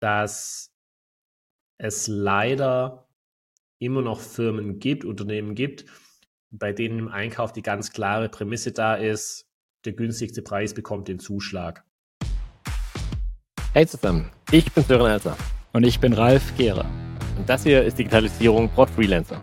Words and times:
dass 0.00 0.72
es 1.78 2.08
leider 2.08 3.08
immer 3.78 4.02
noch 4.02 4.20
Firmen 4.20 4.78
gibt, 4.78 5.04
Unternehmen 5.04 5.54
gibt, 5.54 5.84
bei 6.50 6.72
denen 6.72 6.98
im 6.98 7.08
Einkauf 7.08 7.52
die 7.52 7.62
ganz 7.62 7.92
klare 7.92 8.28
Prämisse 8.28 8.72
da 8.72 8.94
ist, 8.94 9.46
der 9.84 9.92
günstigste 9.92 10.42
Preis 10.42 10.74
bekommt 10.74 11.08
den 11.08 11.18
Zuschlag. 11.18 11.84
Hey 13.74 13.86
zusammen, 13.86 14.30
ich 14.50 14.72
bin 14.72 14.82
Sören 14.84 15.10
Elser. 15.10 15.36
Und 15.72 15.84
ich 15.84 16.00
bin 16.00 16.14
Ralf 16.14 16.56
Gehrer. 16.56 16.86
Und 17.36 17.48
das 17.48 17.62
hier 17.62 17.84
ist 17.84 17.98
Digitalisierung 17.98 18.70
Prod 18.70 18.88
Freelancer. 18.90 19.40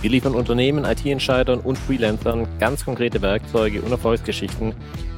Wir 0.00 0.10
liefern 0.10 0.34
Unternehmen, 0.34 0.84
IT-Entscheidern 0.84 1.60
und 1.60 1.76
Freelancern 1.76 2.48
ganz 2.58 2.84
konkrete 2.84 3.20
Werkzeuge 3.20 3.82
und 3.82 3.90
Erfolgsgeschichten, 3.90 4.74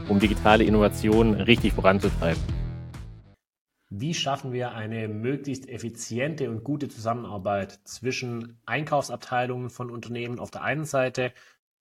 um 0.09 0.19
digitale 0.19 0.65
Innovationen 0.65 1.35
richtig 1.35 1.73
voranzutreiben. 1.73 2.60
Wie 3.93 4.15
schaffen 4.15 4.53
wir 4.53 4.71
eine 4.71 5.09
möglichst 5.09 5.69
effiziente 5.69 6.49
und 6.49 6.63
gute 6.63 6.89
Zusammenarbeit 6.89 7.81
zwischen 7.83 8.61
Einkaufsabteilungen 8.65 9.69
von 9.69 9.91
Unternehmen 9.91 10.39
auf 10.39 10.53
der 10.53 10.63
einen 10.63 10.85
Seite 10.85 11.33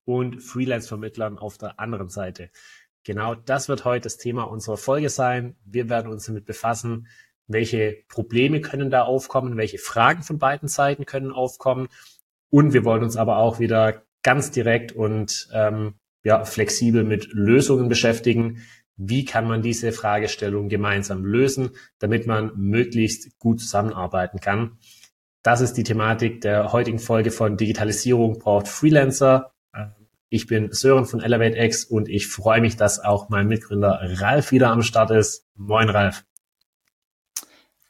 und 0.06 0.42
Freelance-Vermittlern 0.42 1.38
auf 1.38 1.60
der 1.60 1.80
anderen 1.80 2.10
Seite? 2.10 2.50
Genau 3.04 3.36
das 3.36 3.70
wird 3.70 3.86
heute 3.86 4.06
das 4.06 4.18
Thema 4.18 4.46
unserer 4.46 4.78
Folge 4.78 5.10
sein. 5.10 5.56
Wir 5.64 5.88
werden 5.88 6.12
uns 6.12 6.26
damit 6.26 6.46
befassen, 6.46 7.08
welche 7.46 8.04
Probleme 8.08 8.60
können 8.60 8.90
da 8.90 9.04
aufkommen, 9.04 9.56
welche 9.56 9.78
Fragen 9.78 10.24
von 10.24 10.40
beiden 10.40 10.68
Seiten 10.68 11.06
können 11.06 11.32
aufkommen. 11.32 11.90
Und 12.50 12.74
wir 12.74 12.86
wollen 12.86 13.04
uns 13.04 13.18
aber 13.18 13.38
auch 13.38 13.60
wieder 13.60 14.02
ganz 14.24 14.50
direkt 14.50 14.94
und 14.94 15.48
ähm, 15.54 15.94
ja, 16.24 16.44
flexibel 16.44 17.04
mit 17.04 17.30
Lösungen 17.34 17.88
beschäftigen, 17.88 18.66
wie 19.02 19.24
kann 19.24 19.48
man 19.48 19.62
diese 19.62 19.94
Fragestellung 19.94 20.68
gemeinsam 20.68 21.24
lösen, 21.24 21.72
damit 22.00 22.28
man 22.28 22.52
möglichst 22.58 23.40
gut 23.40 23.62
zusammenarbeiten 23.62 24.42
kann. 24.42 24.78
Das 25.42 25.62
ist 25.62 25.76
die 25.76 25.86
Thematik 25.86 26.42
der 26.42 26.74
heutigen 26.74 27.00
Folge 27.00 27.32
von 27.32 27.56
Digitalisierung 27.56 28.40
braucht 28.40 28.68
Freelancer. 28.68 29.54
Ich 30.28 30.48
bin 30.48 30.74
Sören 30.74 31.06
von 31.06 31.22
ElevateX 31.22 31.86
und 31.86 32.10
ich 32.10 32.28
freue 32.28 32.60
mich, 32.60 32.76
dass 32.76 33.00
auch 33.00 33.30
mein 33.30 33.48
Mitgründer 33.48 34.02
Ralf 34.20 34.52
wieder 34.52 34.70
am 34.70 34.84
Start 34.84 35.12
ist. 35.12 35.48
Moin, 35.56 35.90
Ralf. 35.90 36.26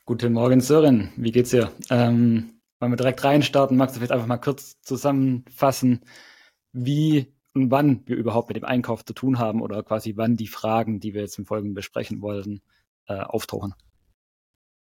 Guten 0.05 0.33
Morgen, 0.33 0.61
Sören. 0.61 1.11
Wie 1.17 1.31
geht's 1.31 1.49
dir? 1.49 1.71
Ähm, 1.89 2.61
wollen 2.79 2.91
wir 2.91 2.97
direkt 2.97 3.23
reinstarten? 3.23 3.77
Magst 3.77 3.95
du 3.95 3.99
vielleicht 3.99 4.11
einfach 4.11 4.27
mal 4.27 4.37
kurz 4.37 4.79
zusammenfassen, 4.81 6.01
wie 6.71 7.33
wann 7.53 8.03
wir 8.07 8.15
überhaupt 8.15 8.49
mit 8.49 8.57
dem 8.57 8.65
Einkauf 8.65 9.03
zu 9.05 9.13
tun 9.13 9.39
haben 9.39 9.61
oder 9.61 9.83
quasi 9.83 10.15
wann 10.17 10.35
die 10.35 10.47
Fragen, 10.47 10.99
die 10.99 11.13
wir 11.13 11.21
jetzt 11.21 11.39
im 11.39 11.45
Folgenden 11.45 11.73
besprechen 11.73 12.21
wollten, 12.21 12.61
äh, 13.07 13.19
auftauchen. 13.19 13.73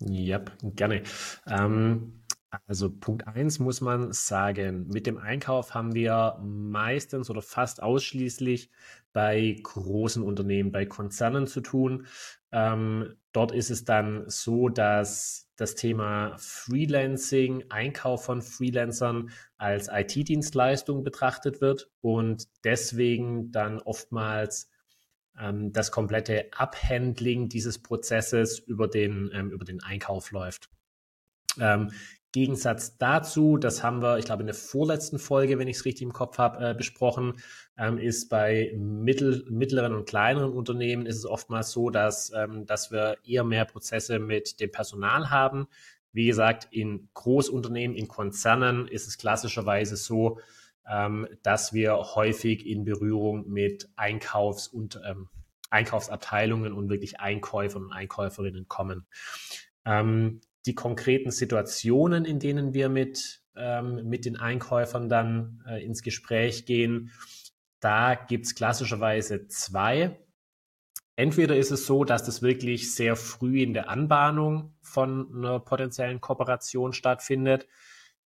Ja, 0.01 0.45
gerne. 0.63 1.03
Ähm, 1.47 2.24
also 2.67 2.91
Punkt 2.91 3.27
eins 3.27 3.59
muss 3.59 3.81
man 3.81 4.13
sagen, 4.13 4.87
mit 4.89 5.07
dem 5.07 5.19
Einkauf 5.19 5.75
haben 5.75 5.95
wir 5.95 6.39
meistens 6.43 7.31
oder 7.31 7.43
fast 7.43 7.83
ausschließlich 7.83 8.71
bei 9.13 9.57
großen 9.63 10.23
Unternehmen, 10.23 10.73
bei 10.73 10.87
Konzernen 10.87 11.47
zu 11.47 11.61
tun. 11.61 12.07
Ähm, 12.53 13.15
dort 13.33 13.53
ist 13.53 13.71
es 13.71 13.85
dann 13.85 14.25
so, 14.29 14.69
dass 14.69 15.51
das 15.57 15.75
Thema 15.75 16.37
Freelancing, 16.39 17.65
Einkauf 17.71 18.25
von 18.25 18.43
Freelancern 18.43 19.31
als 19.57 19.89
IT-Dienstleistung 19.89 21.05
betrachtet 21.05 21.61
wird 21.61 21.91
und 22.01 22.49
deswegen 22.65 23.53
dann 23.53 23.81
oftmals 23.81 24.69
ähm, 25.39 25.73
das 25.73 25.91
komplette 25.91 26.53
Abhandling 26.53 27.49
dieses 27.49 27.81
Prozesses 27.81 28.59
über 28.59 28.89
den, 28.89 29.31
ähm, 29.33 29.51
über 29.51 29.65
den 29.65 29.83
Einkauf 29.83 30.31
läuft. 30.33 30.71
Ähm, 31.59 31.93
Gegensatz 32.35 32.99
dazu, 32.99 33.59
das 33.59 33.85
haben 33.85 34.03
wir, 34.03 34.19
ich 34.19 34.25
glaube, 34.25 34.43
in 34.43 34.49
der 34.49 34.57
vorletzten 34.57 35.21
Folge, 35.21 35.57
wenn 35.61 35.69
ich 35.69 35.77
es 35.77 35.85
richtig 35.85 36.03
im 36.03 36.13
Kopf 36.13 36.37
habe, 36.37 36.71
äh, 36.71 36.75
besprochen, 36.75 37.35
ähm, 37.79 37.97
ist 37.97 38.29
bei 38.29 38.75
mittel, 38.77 39.47
mittleren 39.49 39.95
und 39.95 40.09
kleineren 40.09 40.53
Unternehmen 40.53 41.07
ist 41.07 41.19
es 41.19 41.27
oftmals 41.27 41.71
so, 41.71 41.91
dass, 41.91 42.33
ähm, 42.35 42.67
dass 42.67 42.91
wir 42.91 43.19
eher 43.25 43.45
mehr 43.45 43.65
Prozesse 43.67 44.19
mit 44.19 44.59
dem 44.59 44.73
Personal 44.73 45.31
haben. 45.31 45.69
Wie 46.13 46.27
gesagt, 46.27 46.67
in 46.73 47.09
Großunternehmen, 47.15 47.97
in 47.97 48.09
Konzernen 48.09 48.89
ist 48.89 49.07
es 49.07 49.17
klassischerweise 49.17 49.95
so, 49.95 50.41
ähm, 50.91 51.29
dass 51.45 51.73
wir 51.73 51.95
häufig 52.17 52.67
in 52.67 52.85
Berührung 52.85 53.49
mit 53.49 53.89
Einkaufs- 53.95 54.67
und 54.67 55.01
ähm, 55.07 55.29
Einkaufsabteilungen 55.71 56.73
und 56.73 56.89
wirklich 56.89 57.21
Einkäufern 57.21 57.85
und 57.85 57.93
Einkäuferinnen 57.93 58.67
kommen. 58.67 59.07
Ähm, 59.85 60.41
die 60.67 60.75
konkreten 60.75 61.31
Situationen, 61.31 62.25
in 62.25 62.39
denen 62.39 62.75
wir 62.75 62.89
mit, 62.89 63.43
ähm, 63.57 64.09
mit 64.09 64.25
den 64.25 64.37
Einkäufern 64.37 65.09
dann 65.09 65.63
äh, 65.69 65.85
ins 65.85 66.03
Gespräch 66.03 66.67
gehen, 66.67 67.11
da 67.81 68.15
gibt's 68.15 68.55
klassischerweise 68.55 69.47
zwei. 69.49 70.19
Entweder 71.17 71.57
ist 71.57 71.71
es 71.71 71.87
so, 71.87 72.05
dass 72.05 72.25
das 72.25 72.43
wirklich 72.43 72.95
sehr 72.95 73.15
früh 73.15 73.63
in 73.63 73.75
der 73.75 73.89
Anbahnung 73.89 74.75
von 74.81 75.33
einer 75.37 75.61
potenziellen 75.61 76.21
Kooperation 76.21 76.93
stattfindet. 76.93 77.69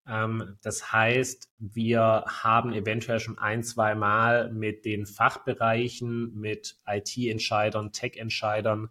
Ähm, 0.07 0.57
das 0.61 0.91
heißt, 0.91 1.49
wir 1.57 2.23
haben 2.27 2.71
eventuell 2.71 3.19
schon 3.19 3.37
ein, 3.37 3.63
zwei 3.63 3.95
Mal 3.95 4.53
mit 4.53 4.85
den 4.85 5.05
Fachbereichen, 5.05 6.33
mit 6.35 6.77
IT-Entscheidern, 6.85 7.91
Tech-Entscheidern 7.91 8.89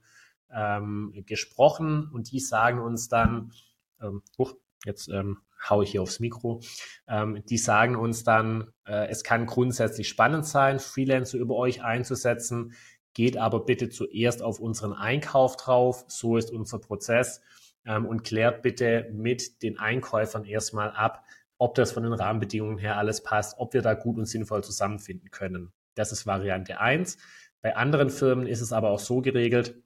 ähm, 0.53 1.13
gesprochen 1.27 2.09
und 2.13 2.33
die 2.33 2.41
sagen 2.41 2.81
uns 2.81 3.09
dann, 3.09 3.53
ähm, 4.01 4.23
huch, 4.39 4.55
jetzt 4.85 5.09
ähm, 5.09 5.39
haue 5.69 5.85
ich 5.85 5.91
hier 5.91 6.03
aufs 6.03 6.21
Mikro, 6.21 6.61
ähm, 7.09 7.43
die 7.49 7.59
sagen 7.59 7.97
uns 7.97 8.25
dann, 8.25 8.73
äh, 8.87 9.09
es 9.09 9.25
kann 9.25 9.47
grundsätzlich 9.47 10.09
spannend 10.09 10.47
sein, 10.47 10.79
Freelancer 10.79 11.39
über 11.39 11.57
euch 11.57 11.83
einzusetzen, 11.83 12.75
geht 13.15 13.37
aber 13.37 13.65
bitte 13.65 13.89
zuerst 13.89 14.43
auf 14.43 14.61
unseren 14.61 14.93
Einkauf 14.93 15.57
drauf, 15.57 16.05
so 16.09 16.37
ist 16.37 16.51
unser 16.51 16.79
Prozess 16.79 17.41
ähm, 17.87 18.07
und 18.07 18.25
klärt 18.25 18.63
bitte 18.63 19.11
mit 19.13 19.63
den 19.63 19.79
Einkäufern 19.79 20.45
erstmal 20.45 20.91
ab, 20.91 21.25
ob 21.59 21.75
das 21.75 21.93
von 21.93 22.03
den 22.03 22.13
Rahmenbedingungen 22.13 22.79
her 22.79 22.99
alles 22.99 23.23
passt, 23.23 23.59
ob 23.59 23.73
wir 23.73 23.83
da 23.83 23.95
gut 23.95 24.19
und 24.19 24.27
sinnvoll 24.27 24.63
zusammenfinden 24.63 25.31
können. 25.31 25.73
Das 25.95 26.13
ist 26.13 26.27
Variante 26.27 26.79
eins. 26.79 27.17
Bei 27.63 27.77
anderen 27.77 28.11
Firmen 28.11 28.47
ist 28.47 28.61
es 28.61 28.73
aber 28.73 28.91
auch 28.91 28.99
so 28.99 29.21
geregelt, 29.21 29.77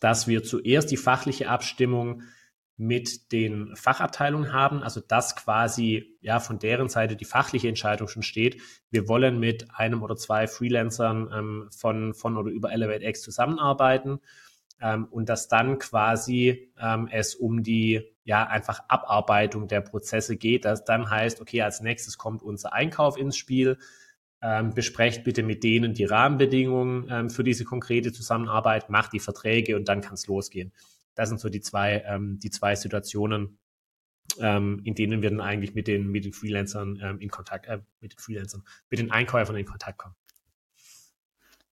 dass 0.00 0.26
wir 0.28 0.42
zuerst 0.42 0.90
die 0.90 0.96
fachliche 0.96 1.48
Abstimmung 1.48 2.22
mit 2.78 3.32
den 3.32 3.74
Fachabteilungen 3.74 4.52
haben, 4.52 4.84
also 4.84 5.00
dass 5.00 5.34
quasi 5.34 6.16
ja 6.20 6.38
von 6.38 6.60
deren 6.60 6.88
Seite 6.88 7.16
die 7.16 7.24
fachliche 7.24 7.68
Entscheidung 7.68 8.06
schon 8.06 8.22
steht. 8.22 8.62
Wir 8.90 9.08
wollen 9.08 9.40
mit 9.40 9.66
einem 9.74 10.04
oder 10.04 10.14
zwei 10.14 10.46
Freelancern 10.46 11.28
ähm, 11.34 11.70
von, 11.76 12.14
von 12.14 12.36
oder 12.36 12.52
über 12.52 12.72
ElevateX 12.72 13.20
zusammenarbeiten 13.22 14.20
ähm, 14.80 15.06
und 15.10 15.28
dass 15.28 15.48
dann 15.48 15.80
quasi 15.80 16.72
ähm, 16.80 17.08
es 17.10 17.34
um 17.34 17.64
die 17.64 18.14
ja 18.22 18.46
einfach 18.46 18.80
Abarbeitung 18.88 19.66
der 19.66 19.80
Prozesse 19.80 20.36
geht. 20.36 20.64
Das 20.64 20.84
dann 20.84 21.10
heißt, 21.10 21.40
okay, 21.40 21.62
als 21.62 21.80
nächstes 21.80 22.16
kommt 22.16 22.44
unser 22.44 22.74
Einkauf 22.74 23.16
ins 23.16 23.36
Spiel 23.36 23.78
ähm, 24.40 24.72
besprecht 24.74 25.24
bitte 25.24 25.42
mit 25.42 25.64
denen 25.64 25.94
die 25.94 26.04
Rahmenbedingungen 26.04 27.06
ähm, 27.10 27.30
für 27.30 27.44
diese 27.44 27.64
konkrete 27.64 28.12
Zusammenarbeit, 28.12 28.90
macht 28.90 29.12
die 29.12 29.20
Verträge 29.20 29.76
und 29.76 29.88
dann 29.88 30.00
kann 30.00 30.14
es 30.14 30.26
losgehen. 30.26 30.72
Das 31.14 31.28
sind 31.28 31.40
so 31.40 31.48
die 31.48 31.60
zwei, 31.60 32.04
ähm, 32.06 32.38
die 32.38 32.50
zwei 32.50 32.76
Situationen, 32.76 33.58
ähm, 34.38 34.80
in 34.84 34.94
denen 34.94 35.22
wir 35.22 35.30
dann 35.30 35.40
eigentlich 35.40 35.74
mit 35.74 35.88
den, 35.88 36.08
mit 36.08 36.24
den 36.24 36.32
Freelancern 36.32 37.00
ähm, 37.02 37.18
in 37.18 37.30
Kontakt, 37.30 37.66
äh, 37.66 37.80
mit 38.00 38.12
den 38.12 38.18
Freelancern, 38.18 38.62
mit 38.90 39.00
den 39.00 39.10
Einkäufern 39.10 39.56
in 39.56 39.66
Kontakt 39.66 39.98
kommen. 39.98 40.14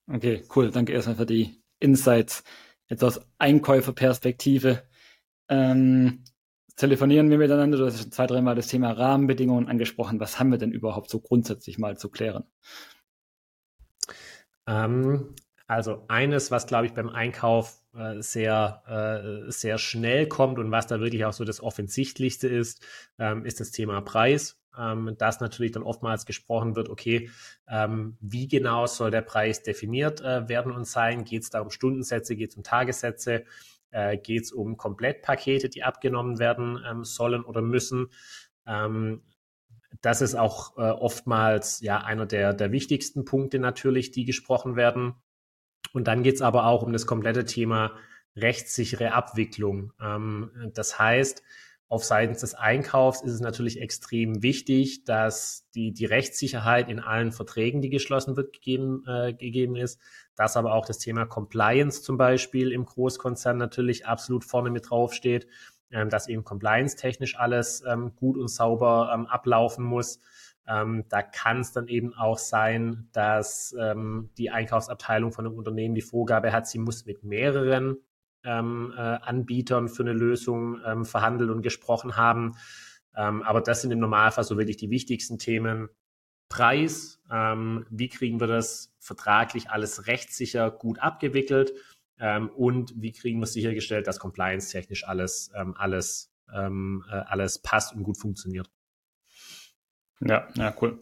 Okay, 0.08 0.44
cool. 0.54 0.70
Danke 0.70 0.92
erstmal 0.92 1.16
für 1.16 1.26
die 1.26 1.62
Insights. 1.80 2.42
Jetzt 2.88 3.02
aus 3.02 3.20
Einkäuferperspektive. 3.38 4.82
Ähm, 5.48 6.24
telefonieren 6.76 7.30
wir 7.30 7.38
miteinander. 7.38 7.78
Du 7.78 7.86
hast 7.86 8.12
zwei, 8.12 8.26
dreimal 8.26 8.54
das 8.54 8.68
Thema 8.68 8.92
Rahmenbedingungen 8.92 9.68
angesprochen. 9.68 10.20
Was 10.20 10.38
haben 10.38 10.50
wir 10.50 10.58
denn 10.58 10.72
überhaupt 10.72 11.10
so 11.10 11.20
grundsätzlich 11.20 11.78
mal 11.78 11.96
zu 11.96 12.10
klären? 12.10 12.44
Ähm, 14.66 15.34
also 15.66 16.04
eines, 16.08 16.50
was 16.50 16.66
glaube 16.66 16.86
ich 16.86 16.94
beim 16.94 17.08
Einkauf 17.08 17.80
äh, 17.96 18.20
sehr, 18.20 18.82
äh, 18.86 19.50
sehr 19.50 19.78
schnell 19.78 20.28
kommt 20.28 20.58
und 20.58 20.70
was 20.70 20.86
da 20.86 21.00
wirklich 21.00 21.24
auch 21.24 21.32
so 21.32 21.44
das 21.44 21.62
Offensichtlichste 21.62 22.48
ist, 22.48 22.84
ähm, 23.18 23.44
ist 23.44 23.60
das 23.60 23.70
Thema 23.70 24.00
Preis. 24.00 24.60
Ähm, 24.78 25.14
dass 25.16 25.40
natürlich 25.40 25.72
dann 25.72 25.82
oftmals 25.82 26.26
gesprochen 26.26 26.76
wird, 26.76 26.90
okay, 26.90 27.30
ähm, 27.66 28.18
wie 28.20 28.46
genau 28.46 28.84
soll 28.84 29.10
der 29.10 29.22
Preis 29.22 29.62
definiert 29.62 30.20
äh, 30.20 30.50
werden 30.50 30.70
und 30.70 30.86
sein? 30.86 31.24
Geht 31.24 31.44
es 31.44 31.50
da 31.50 31.62
um 31.62 31.70
Stundensätze, 31.70 32.36
geht 32.36 32.50
es 32.50 32.56
um 32.56 32.62
Tagessätze? 32.62 33.44
Äh, 33.90 34.16
geht 34.16 34.44
es 34.44 34.52
um 34.52 34.76
Komplettpakete, 34.76 35.68
die 35.68 35.82
abgenommen 35.82 36.38
werden 36.38 36.78
ähm, 36.88 37.04
sollen 37.04 37.44
oder 37.44 37.62
müssen. 37.62 38.08
Ähm, 38.66 39.22
das 40.02 40.20
ist 40.20 40.34
auch 40.34 40.76
äh, 40.76 40.90
oftmals 40.90 41.80
ja 41.80 41.98
einer 41.98 42.26
der, 42.26 42.52
der 42.52 42.72
wichtigsten 42.72 43.24
Punkte 43.24 43.58
natürlich, 43.58 44.10
die 44.10 44.24
gesprochen 44.24 44.76
werden. 44.76 45.14
Und 45.92 46.08
dann 46.08 46.22
geht 46.22 46.34
es 46.34 46.42
aber 46.42 46.66
auch 46.66 46.82
um 46.82 46.92
das 46.92 47.06
komplette 47.06 47.44
Thema 47.44 47.96
rechtssichere 48.36 49.12
Abwicklung. 49.12 49.92
Ähm, 50.00 50.70
das 50.74 50.98
heißt, 50.98 51.42
auf 51.88 52.04
Seiten 52.04 52.34
des 52.34 52.54
Einkaufs 52.54 53.22
ist 53.22 53.32
es 53.32 53.40
natürlich 53.40 53.80
extrem 53.80 54.42
wichtig, 54.42 55.04
dass 55.04 55.68
die, 55.74 55.92
die 55.92 56.04
Rechtssicherheit 56.04 56.88
in 56.88 56.98
allen 56.98 57.30
Verträgen, 57.30 57.80
die 57.80 57.90
geschlossen 57.90 58.36
wird, 58.36 58.52
gegeben, 58.52 59.04
äh, 59.06 59.32
gegeben 59.32 59.76
ist, 59.76 60.00
dass 60.36 60.56
aber 60.56 60.74
auch 60.74 60.86
das 60.86 60.98
Thema 60.98 61.26
Compliance 61.26 62.02
zum 62.02 62.16
Beispiel 62.16 62.70
im 62.70 62.84
Großkonzern 62.84 63.56
natürlich 63.56 64.06
absolut 64.06 64.44
vorne 64.44 64.70
mit 64.70 64.90
draufsteht, 64.90 65.48
ähm, 65.90 66.10
dass 66.10 66.28
eben 66.28 66.44
compliance-technisch 66.44 67.38
alles 67.38 67.82
ähm, 67.86 68.14
gut 68.16 68.36
und 68.36 68.48
sauber 68.48 69.12
ähm, 69.14 69.26
ablaufen 69.26 69.84
muss. 69.84 70.20
Ähm, 70.66 71.04
da 71.08 71.22
kann 71.22 71.60
es 71.60 71.72
dann 71.72 71.86
eben 71.86 72.12
auch 72.12 72.38
sein, 72.38 73.08
dass 73.12 73.74
ähm, 73.78 74.30
die 74.36 74.50
Einkaufsabteilung 74.50 75.32
von 75.32 75.46
einem 75.46 75.56
Unternehmen 75.56 75.94
die 75.94 76.02
Vorgabe 76.02 76.52
hat, 76.52 76.66
sie 76.66 76.78
muss 76.78 77.06
mit 77.06 77.22
mehreren 77.22 77.98
ähm, 78.44 78.92
äh, 78.96 79.00
Anbietern 79.00 79.88
für 79.88 80.02
eine 80.02 80.12
Lösung 80.12 80.78
verhandelt 81.04 81.50
und 81.50 81.62
gesprochen 81.62 82.16
haben. 82.16 82.56
Aber 83.12 83.62
das 83.62 83.80
sind 83.80 83.92
im 83.92 83.98
Normalfall 83.98 84.44
so 84.44 84.58
wirklich 84.58 84.76
die 84.76 84.90
wichtigsten 84.90 85.38
Themen. 85.38 85.88
Preis, 86.48 87.20
ähm, 87.30 87.86
wie 87.90 88.08
kriegen 88.08 88.40
wir 88.40 88.46
das 88.46 88.94
vertraglich 88.98 89.70
alles 89.70 90.06
rechtssicher 90.06 90.70
gut 90.70 90.98
abgewickelt 90.98 91.72
ähm, 92.18 92.48
und 92.50 92.94
wie 92.96 93.12
kriegen 93.12 93.40
wir 93.40 93.46
sichergestellt, 93.46 94.06
dass 94.06 94.18
compliance-technisch 94.18 95.06
alles, 95.06 95.50
ähm, 95.54 95.74
alles, 95.76 96.32
äh, 96.52 96.58
alles 96.58 97.58
passt 97.58 97.94
und 97.94 98.04
gut 98.04 98.18
funktioniert. 98.18 98.70
Ja, 100.20 100.48
ja, 100.54 100.74
cool. 100.80 100.98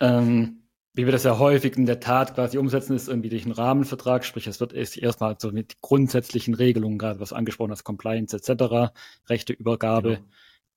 Ähm, 0.00 0.62
wie 0.96 1.04
wir 1.04 1.12
das 1.12 1.24
ja 1.24 1.38
häufig 1.38 1.76
in 1.76 1.84
der 1.84 2.00
Tat 2.00 2.34
quasi 2.34 2.56
umsetzen, 2.56 2.96
ist 2.96 3.08
irgendwie 3.08 3.28
durch 3.28 3.44
einen 3.44 3.52
Rahmenvertrag, 3.52 4.24
sprich 4.24 4.46
es 4.46 4.60
wird 4.60 4.72
erstmal 4.72 5.36
so 5.38 5.52
mit 5.52 5.82
grundsätzlichen 5.82 6.54
Regelungen, 6.54 6.96
gerade 6.96 7.20
was 7.20 7.34
angesprochen 7.34 7.72
hast, 7.72 7.84
Compliance 7.84 8.34
etc., 8.34 8.94
Rechteübergabe 9.28 10.20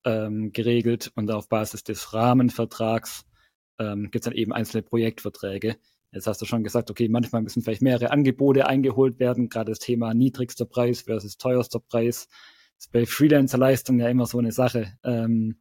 genau. 0.04 0.26
ähm, 0.26 0.52
geregelt 0.52 1.14
und 1.16 1.32
auf 1.32 1.48
Basis 1.48 1.86
des 1.86 2.14
Rahmenvertrags 2.14 3.29
ähm, 3.80 4.04
gibt 4.12 4.24
es 4.24 4.30
dann 4.30 4.34
eben 4.34 4.54
einzelne 4.54 4.84
Projektverträge. 4.84 5.78
Jetzt 6.12 6.28
hast 6.28 6.42
du 6.42 6.46
schon 6.46 6.64
gesagt, 6.64 6.90
okay, 6.90 7.08
manchmal 7.08 7.42
müssen 7.42 7.62
vielleicht 7.62 7.82
mehrere 7.82 8.12
Angebote 8.12 8.68
eingeholt 8.68 9.20
werden, 9.20 9.50
gerade 9.50 9.72
das 9.72 9.80
Thema 9.80 10.14
niedrigster 10.14 10.66
Preis 10.66 11.02
versus 11.02 11.38
teuerster 11.38 11.80
Preis. 11.80 12.28
Das 12.78 12.86
ist 12.86 12.92
bei 12.92 13.06
Freelancer-Leistungen 13.06 14.00
ja 14.00 14.10
immer 14.10 14.26
so 14.26 14.40
eine 14.40 14.52
Sache. 14.52 14.94
Ähm, 15.04 15.60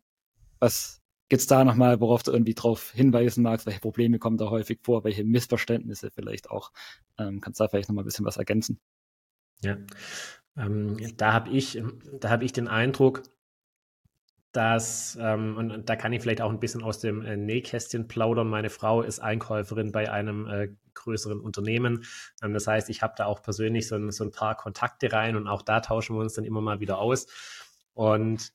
was 0.59 0.99
Gibt 1.29 1.41
es 1.43 1.47
da 1.47 1.63
nochmal, 1.63 2.01
worauf 2.01 2.23
du 2.23 2.33
irgendwie 2.33 2.55
drauf 2.55 2.93
hinweisen 2.93 3.43
magst, 3.43 3.67
welche 3.67 3.81
Probleme 3.81 4.19
kommen 4.19 4.39
da 4.39 4.49
häufig 4.49 4.81
vor, 4.83 5.05
welche 5.05 5.25
Missverständnisse 5.25 6.11
vielleicht 6.11 6.51
auch? 6.51 6.73
Ähm, 7.19 7.41
kannst 7.43 7.61
du 7.61 7.65
da 7.65 7.69
vielleicht 7.69 7.91
nochmal 7.91 8.05
ein 8.05 8.07
bisschen 8.07 8.25
was 8.25 8.39
ergänzen? 8.39 8.81
Ja, 9.61 9.77
ähm, 10.57 10.97
da 11.17 11.35
habe 11.35 11.51
ich, 11.51 11.83
da 12.19 12.31
habe 12.31 12.47
ich 12.47 12.53
den 12.53 12.67
Eindruck, 12.67 13.25
dass, 14.53 15.19
ähm, 15.21 15.57
und, 15.57 15.71
und, 15.71 15.89
da 15.89 15.97
kann 15.97 16.13
ich 16.13 16.23
vielleicht 16.23 16.41
auch 16.41 16.51
ein 16.51 16.61
bisschen 16.61 16.83
aus 16.83 17.01
dem 17.01 17.23
äh, 17.23 17.37
Nähkästchen 17.37 18.09
plaudern. 18.09 18.49
Meine 18.49 18.71
Frau 18.71 19.03
ist 19.03 19.21
Einkäuferin 19.21 19.93
bei 19.93 20.11
einem 20.11 20.47
äh, 20.47 20.69
größeren 20.95 21.41
Unternehmen. 21.41 22.05
Ähm, 22.43 22.55
das 22.55 22.67
heißt, 22.67 22.89
ich 22.89 23.03
habe 23.03 23.15
da 23.17 23.27
auch 23.27 23.43
persönlich 23.43 23.89
so 23.89 23.97
ein, 23.97 24.11
so 24.11 24.25
ein 24.25 24.31
paar 24.31 24.57
Kontakte 24.57 25.13
rein 25.13 25.37
und 25.37 25.47
auch 25.49 25.63
da 25.63 25.81
tauschen 25.81 26.17
wir 26.17 26.23
uns 26.23 26.35
dann 26.35 26.45
immer 26.45 26.61
mal 26.61 26.81
wieder 26.81 26.99
aus. 26.99 27.27
Und 27.93 28.53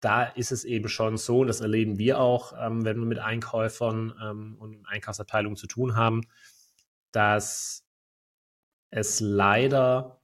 da 0.00 0.24
ist 0.24 0.52
es 0.52 0.64
eben 0.64 0.88
schon 0.88 1.16
so, 1.16 1.40
und 1.40 1.46
das 1.46 1.60
erleben 1.60 1.98
wir 1.98 2.20
auch, 2.20 2.52
ähm, 2.58 2.84
wenn 2.84 2.98
wir 2.98 3.06
mit 3.06 3.18
Einkäufern 3.18 4.14
ähm, 4.22 4.56
und 4.58 4.86
Einkaufsabteilungen 4.86 5.56
zu 5.56 5.66
tun 5.66 5.96
haben, 5.96 6.22
dass 7.10 7.86
es 8.90 9.20
leider 9.20 10.20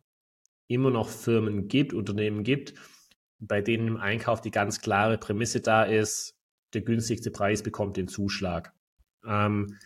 immer 0.67 0.91
noch 0.91 1.09
Firmen 1.09 1.69
gibt, 1.69 1.93
Unternehmen 1.93 2.45
gibt, 2.45 2.75
bei 3.41 3.63
denen 3.63 3.89
im 3.89 3.97
Einkauf 3.97 4.41
die 4.41 4.51
ganz 4.51 4.81
klare 4.81 5.19
Prämisse 5.19 5.61
da 5.61 5.85
ist, 5.85 6.37
der 6.75 6.83
günstigste 6.83 7.31
Preis 7.31 7.63
bekommt 7.63 7.97
den 7.97 8.09
Zuschlag. 8.09 8.73
Ähm, 9.27 9.77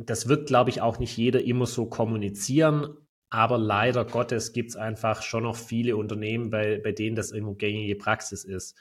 das 0.00 0.28
wird, 0.28 0.46
glaube 0.46 0.70
ich, 0.70 0.82
auch 0.82 0.98
nicht 0.98 1.16
jeder 1.16 1.42
immer 1.42 1.66
so 1.66 1.86
kommunizieren, 1.86 2.94
aber 3.30 3.58
leider 3.58 4.04
Gottes 4.04 4.52
gibt 4.52 4.70
es 4.70 4.76
einfach 4.76 5.22
schon 5.22 5.44
noch 5.44 5.56
viele 5.56 5.96
Unternehmen, 5.96 6.50
bei, 6.50 6.78
bei 6.78 6.92
denen 6.92 7.16
das 7.16 7.32
irgendwo 7.32 7.54
gängige 7.54 7.96
Praxis 7.96 8.44
ist. 8.44 8.78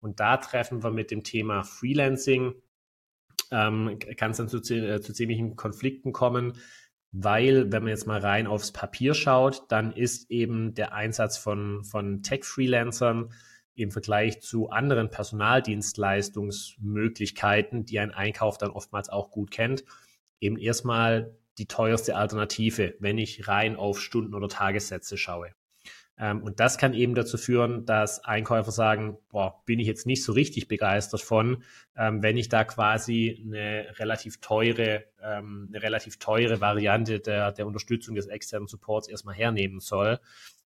Und 0.00 0.20
da 0.20 0.36
treffen 0.36 0.82
wir 0.82 0.90
mit 0.90 1.10
dem 1.10 1.24
Thema 1.24 1.62
Freelancing, 1.62 2.54
ähm, 3.50 3.98
kann 4.16 4.32
es 4.32 4.38
dann 4.38 4.48
zu, 4.48 4.58
äh, 4.58 5.00
zu 5.00 5.12
ziemlichen 5.12 5.56
Konflikten 5.56 6.12
kommen, 6.12 6.54
weil, 7.12 7.70
wenn 7.70 7.82
man 7.82 7.90
jetzt 7.90 8.06
mal 8.06 8.20
rein 8.20 8.46
aufs 8.46 8.72
Papier 8.72 9.12
schaut, 9.14 9.70
dann 9.70 9.92
ist 9.92 10.30
eben 10.30 10.72
der 10.74 10.94
Einsatz 10.94 11.36
von, 11.36 11.84
von 11.84 12.22
Tech-Freelancern 12.22 13.30
im 13.74 13.90
Vergleich 13.90 14.40
zu 14.40 14.70
anderen 14.70 15.10
Personaldienstleistungsmöglichkeiten, 15.10 17.84
die 17.84 17.98
ein 17.98 18.12
Einkauf 18.12 18.56
dann 18.58 18.70
oftmals 18.70 19.10
auch 19.10 19.30
gut 19.30 19.50
kennt, 19.50 19.84
eben 20.40 20.58
erstmal 20.58 21.36
die 21.58 21.66
teuerste 21.66 22.16
Alternative, 22.16 22.94
wenn 22.98 23.18
ich 23.18 23.46
rein 23.46 23.76
auf 23.76 24.00
Stunden- 24.00 24.34
oder 24.34 24.48
Tagessätze 24.48 25.18
schaue. 25.18 25.52
Ähm, 26.22 26.40
und 26.44 26.60
das 26.60 26.78
kann 26.78 26.94
eben 26.94 27.16
dazu 27.16 27.36
führen, 27.36 27.84
dass 27.84 28.24
Einkäufer 28.24 28.70
sagen, 28.70 29.18
boah, 29.28 29.60
bin 29.66 29.80
ich 29.80 29.88
jetzt 29.88 30.06
nicht 30.06 30.22
so 30.22 30.32
richtig 30.32 30.68
begeistert 30.68 31.20
von, 31.20 31.64
ähm, 31.96 32.22
wenn 32.22 32.36
ich 32.36 32.48
da 32.48 32.62
quasi 32.62 33.42
eine 33.44 33.98
relativ 33.98 34.40
teure, 34.40 35.04
ähm, 35.20 35.68
eine 35.68 35.82
relativ 35.82 36.18
teure 36.18 36.60
Variante 36.60 37.18
der, 37.18 37.50
der 37.50 37.66
Unterstützung 37.66 38.14
des 38.14 38.28
externen 38.28 38.68
Supports 38.68 39.08
erstmal 39.08 39.34
hernehmen 39.34 39.80
soll. 39.80 40.20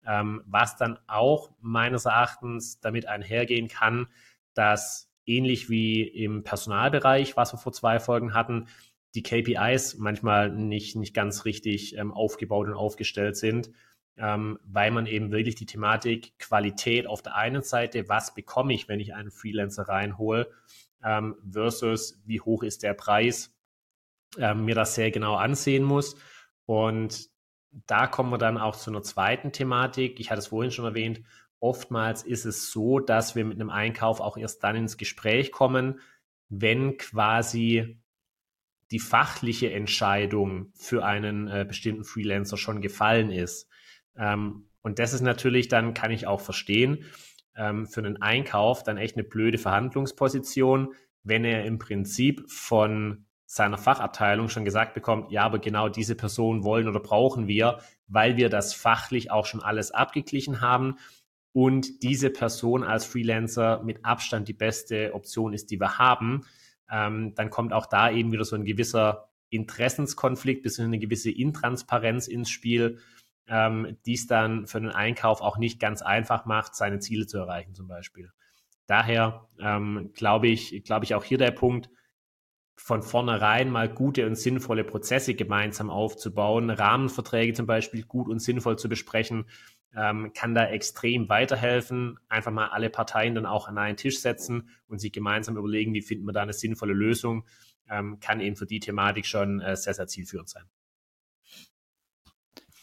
Was 0.02 0.76
dann 0.76 0.98
auch 1.08 1.50
meines 1.60 2.06
Erachtens 2.06 2.80
damit 2.80 3.06
einhergehen 3.06 3.68
kann, 3.68 4.06
dass 4.54 5.12
ähnlich 5.26 5.68
wie 5.68 6.02
im 6.02 6.42
Personalbereich, 6.42 7.36
was 7.36 7.52
wir 7.52 7.58
vor 7.58 7.74
zwei 7.74 8.00
Folgen 8.00 8.32
hatten, 8.32 8.68
die 9.14 9.22
KPIs 9.22 9.98
manchmal 9.98 10.50
nicht, 10.50 10.96
nicht 10.96 11.12
ganz 11.12 11.44
richtig 11.44 12.00
aufgebaut 12.00 12.68
und 12.68 12.74
aufgestellt 12.74 13.36
sind, 13.36 13.72
ähm, 14.20 14.58
weil 14.64 14.90
man 14.90 15.06
eben 15.06 15.32
wirklich 15.32 15.54
die 15.54 15.66
Thematik 15.66 16.38
Qualität 16.38 17.06
auf 17.06 17.22
der 17.22 17.36
einen 17.36 17.62
Seite, 17.62 18.08
was 18.08 18.34
bekomme 18.34 18.74
ich, 18.74 18.86
wenn 18.86 19.00
ich 19.00 19.14
einen 19.14 19.30
Freelancer 19.30 19.88
reinhole, 19.88 20.50
ähm, 21.02 21.36
versus 21.50 22.20
wie 22.26 22.40
hoch 22.40 22.62
ist 22.62 22.82
der 22.82 22.92
Preis, 22.92 23.56
ähm, 24.36 24.66
mir 24.66 24.74
das 24.74 24.94
sehr 24.94 25.10
genau 25.10 25.36
ansehen 25.36 25.84
muss. 25.84 26.16
Und 26.66 27.30
da 27.86 28.06
kommen 28.06 28.30
wir 28.30 28.38
dann 28.38 28.58
auch 28.58 28.76
zu 28.76 28.90
einer 28.90 29.02
zweiten 29.02 29.52
Thematik. 29.52 30.20
Ich 30.20 30.30
hatte 30.30 30.40
es 30.40 30.48
vorhin 30.48 30.70
schon 30.70 30.84
erwähnt. 30.84 31.22
Oftmals 31.58 32.22
ist 32.22 32.44
es 32.44 32.70
so, 32.70 33.00
dass 33.00 33.34
wir 33.36 33.44
mit 33.46 33.58
einem 33.58 33.70
Einkauf 33.70 34.20
auch 34.20 34.36
erst 34.36 34.62
dann 34.64 34.76
ins 34.76 34.98
Gespräch 34.98 35.50
kommen, 35.50 36.00
wenn 36.50 36.98
quasi 36.98 37.98
die 38.90 38.98
fachliche 38.98 39.72
Entscheidung 39.72 40.72
für 40.74 41.04
einen 41.04 41.48
äh, 41.48 41.64
bestimmten 41.66 42.04
Freelancer 42.04 42.58
schon 42.58 42.82
gefallen 42.82 43.30
ist. 43.30 43.69
Ähm, 44.16 44.66
und 44.82 44.98
das 44.98 45.12
ist 45.12 45.20
natürlich 45.20 45.68
dann, 45.68 45.94
kann 45.94 46.10
ich 46.10 46.26
auch 46.26 46.40
verstehen, 46.40 47.04
ähm, 47.56 47.86
für 47.86 48.00
einen 48.00 48.20
Einkauf 48.22 48.82
dann 48.82 48.96
echt 48.96 49.16
eine 49.16 49.24
blöde 49.24 49.58
Verhandlungsposition, 49.58 50.94
wenn 51.22 51.44
er 51.44 51.64
im 51.64 51.78
Prinzip 51.78 52.50
von 52.50 53.26
seiner 53.44 53.78
Fachabteilung 53.78 54.48
schon 54.48 54.64
gesagt 54.64 54.94
bekommt, 54.94 55.32
ja, 55.32 55.42
aber 55.42 55.58
genau 55.58 55.88
diese 55.88 56.14
Person 56.14 56.62
wollen 56.62 56.86
oder 56.86 57.00
brauchen 57.00 57.48
wir, 57.48 57.80
weil 58.06 58.36
wir 58.36 58.48
das 58.48 58.72
fachlich 58.74 59.32
auch 59.32 59.44
schon 59.44 59.60
alles 59.60 59.90
abgeglichen 59.90 60.60
haben. 60.60 60.96
Und 61.52 62.04
diese 62.04 62.30
Person 62.30 62.84
als 62.84 63.04
Freelancer 63.04 63.82
mit 63.82 64.04
Abstand 64.04 64.46
die 64.46 64.52
beste 64.52 65.14
Option 65.14 65.52
ist, 65.52 65.72
die 65.72 65.80
wir 65.80 65.98
haben. 65.98 66.46
Ähm, 66.88 67.34
dann 67.34 67.50
kommt 67.50 67.72
auch 67.72 67.86
da 67.86 68.10
eben 68.12 68.30
wieder 68.30 68.44
so 68.44 68.54
ein 68.54 68.64
gewisser 68.64 69.30
Interessenskonflikt 69.48 70.62
bis 70.62 70.78
eine 70.78 71.00
gewisse 71.00 71.32
Intransparenz 71.32 72.28
ins 72.28 72.50
Spiel, 72.50 72.98
ähm, 73.50 73.98
die 74.06 74.14
es 74.14 74.26
dann 74.26 74.66
für 74.66 74.80
den 74.80 74.90
Einkauf 74.90 75.42
auch 75.42 75.58
nicht 75.58 75.80
ganz 75.80 76.00
einfach 76.00 76.46
macht, 76.46 76.76
seine 76.76 77.00
Ziele 77.00 77.26
zu 77.26 77.38
erreichen 77.38 77.74
zum 77.74 77.88
Beispiel. 77.88 78.30
Daher 78.86 79.48
ähm, 79.60 80.12
glaube 80.14 80.48
ich, 80.48 80.82
glaube 80.84 81.04
ich 81.04 81.14
auch 81.14 81.24
hier 81.24 81.38
der 81.38 81.50
Punkt, 81.50 81.90
von 82.76 83.02
vornherein 83.02 83.70
mal 83.70 83.88
gute 83.88 84.26
und 84.26 84.36
sinnvolle 84.36 84.84
Prozesse 84.84 85.34
gemeinsam 85.34 85.90
aufzubauen, 85.90 86.70
Rahmenverträge 86.70 87.52
zum 87.52 87.66
Beispiel 87.66 88.04
gut 88.04 88.28
und 88.28 88.38
sinnvoll 88.38 88.78
zu 88.78 88.88
besprechen, 88.88 89.44
ähm, 89.94 90.32
kann 90.32 90.54
da 90.54 90.66
extrem 90.66 91.28
weiterhelfen. 91.28 92.18
Einfach 92.28 92.52
mal 92.52 92.68
alle 92.68 92.88
Parteien 92.88 93.34
dann 93.34 93.46
auch 93.46 93.68
an 93.68 93.76
einen 93.76 93.96
Tisch 93.96 94.20
setzen 94.20 94.70
und 94.88 94.98
sich 94.98 95.12
gemeinsam 95.12 95.56
überlegen, 95.56 95.92
wie 95.92 96.02
finden 96.02 96.24
wir 96.24 96.32
da 96.32 96.42
eine 96.42 96.52
sinnvolle 96.52 96.94
Lösung, 96.94 97.44
ähm, 97.90 98.18
kann 98.20 98.40
eben 98.40 98.56
für 98.56 98.66
die 98.66 98.80
Thematik 98.80 99.26
schon 99.26 99.60
äh, 99.60 99.76
sehr, 99.76 99.94
sehr 99.94 100.06
zielführend 100.06 100.48
sein. 100.48 100.64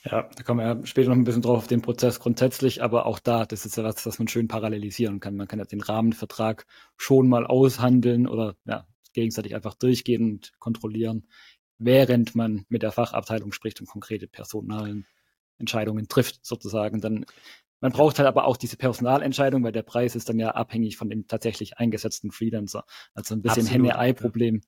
Ja, 0.09 0.29
da 0.35 0.43
kommen 0.43 0.59
wir 0.59 0.67
ja 0.67 0.85
später 0.85 1.09
noch 1.09 1.17
ein 1.17 1.23
bisschen 1.23 1.41
drauf 1.41 1.57
auf 1.57 1.67
den 1.67 1.81
Prozess 1.81 2.19
grundsätzlich, 2.19 2.81
aber 2.81 3.05
auch 3.05 3.19
da, 3.19 3.45
das 3.45 3.65
ist 3.65 3.77
ja 3.77 3.83
was, 3.83 4.05
was 4.05 4.19
man 4.19 4.27
schön 4.27 4.47
parallelisieren 4.47 5.19
kann. 5.19 5.35
Man 5.35 5.47
kann 5.47 5.59
ja 5.59 5.65
den 5.65 5.81
Rahmenvertrag 5.81 6.65
schon 6.95 7.27
mal 7.27 7.45
aushandeln 7.45 8.27
oder 8.27 8.55
ja, 8.65 8.87
gegenseitig 9.13 9.55
einfach 9.55 9.73
durchgehen 9.73 10.31
und 10.31 10.53
kontrollieren, 10.59 11.27
während 11.77 12.35
man 12.35 12.65
mit 12.69 12.83
der 12.83 12.91
Fachabteilung 12.91 13.51
spricht 13.51 13.81
und 13.81 13.87
konkrete 13.87 14.27
Personalen 14.27 15.05
Entscheidungen 15.57 16.07
trifft, 16.07 16.45
sozusagen. 16.45 17.01
Dann 17.01 17.25
man 17.79 17.91
braucht 17.91 18.17
halt 18.17 18.27
aber 18.27 18.45
auch 18.45 18.57
diese 18.57 18.77
Personalentscheidung, 18.77 19.63
weil 19.63 19.71
der 19.71 19.83
Preis 19.83 20.15
ist 20.15 20.29
dann 20.29 20.39
ja 20.39 20.51
abhängig 20.51 20.97
von 20.97 21.09
dem 21.09 21.27
tatsächlich 21.27 21.77
eingesetzten 21.77 22.31
Freelancer. 22.31 22.85
Also 23.13 23.35
ein 23.35 23.41
bisschen 23.41 23.67
Henne-Ei-Problem. 23.67 24.61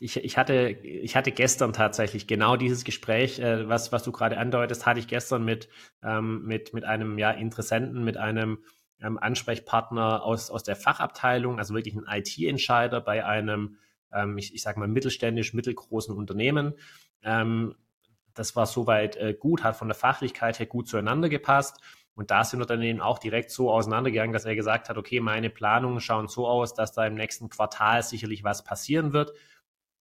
Ich, 0.00 0.16
ich, 0.16 0.38
hatte, 0.38 0.70
ich 0.82 1.14
hatte 1.14 1.30
gestern 1.30 1.72
tatsächlich 1.72 2.26
genau 2.26 2.56
dieses 2.56 2.84
Gespräch, 2.84 3.38
äh, 3.38 3.68
was, 3.68 3.92
was 3.92 4.02
du 4.02 4.12
gerade 4.12 4.38
andeutest, 4.38 4.86
hatte 4.86 5.00
ich 5.00 5.08
gestern 5.08 5.44
mit, 5.44 5.68
ähm, 6.02 6.44
mit, 6.46 6.72
mit 6.72 6.84
einem 6.84 7.18
ja, 7.18 7.30
Interessenten, 7.32 8.02
mit 8.02 8.16
einem 8.16 8.64
ähm, 9.00 9.18
Ansprechpartner 9.18 10.22
aus, 10.22 10.50
aus 10.50 10.62
der 10.62 10.76
Fachabteilung, 10.76 11.58
also 11.58 11.74
wirklich 11.74 11.94
ein 11.94 12.06
IT-Entscheider 12.08 13.00
bei 13.00 13.26
einem, 13.26 13.76
ähm, 14.12 14.38
ich, 14.38 14.54
ich 14.54 14.62
sage 14.62 14.78
mal, 14.78 14.88
mittelständisch, 14.88 15.52
mittelgroßen 15.54 16.16
Unternehmen. 16.16 16.74
Ähm, 17.22 17.74
das 18.34 18.56
war 18.56 18.66
soweit 18.66 19.16
äh, 19.16 19.34
gut, 19.38 19.64
hat 19.64 19.76
von 19.76 19.88
der 19.88 19.96
Fachlichkeit 19.96 20.58
her 20.58 20.66
gut 20.66 20.88
zueinander 20.88 21.28
gepasst. 21.28 21.80
Und 22.18 22.32
da 22.32 22.42
sind 22.42 22.58
wir 22.58 22.66
dann 22.66 22.82
eben 22.82 23.00
auch 23.00 23.20
direkt 23.20 23.52
so 23.52 23.70
auseinandergegangen, 23.70 24.32
dass 24.32 24.44
er 24.44 24.56
gesagt 24.56 24.88
hat, 24.88 24.98
okay, 24.98 25.20
meine 25.20 25.50
Planungen 25.50 26.00
schauen 26.00 26.26
so 26.26 26.48
aus, 26.48 26.74
dass 26.74 26.90
da 26.90 27.06
im 27.06 27.14
nächsten 27.14 27.48
Quartal 27.48 28.02
sicherlich 28.02 28.42
was 28.42 28.64
passieren 28.64 29.12
wird. 29.12 29.34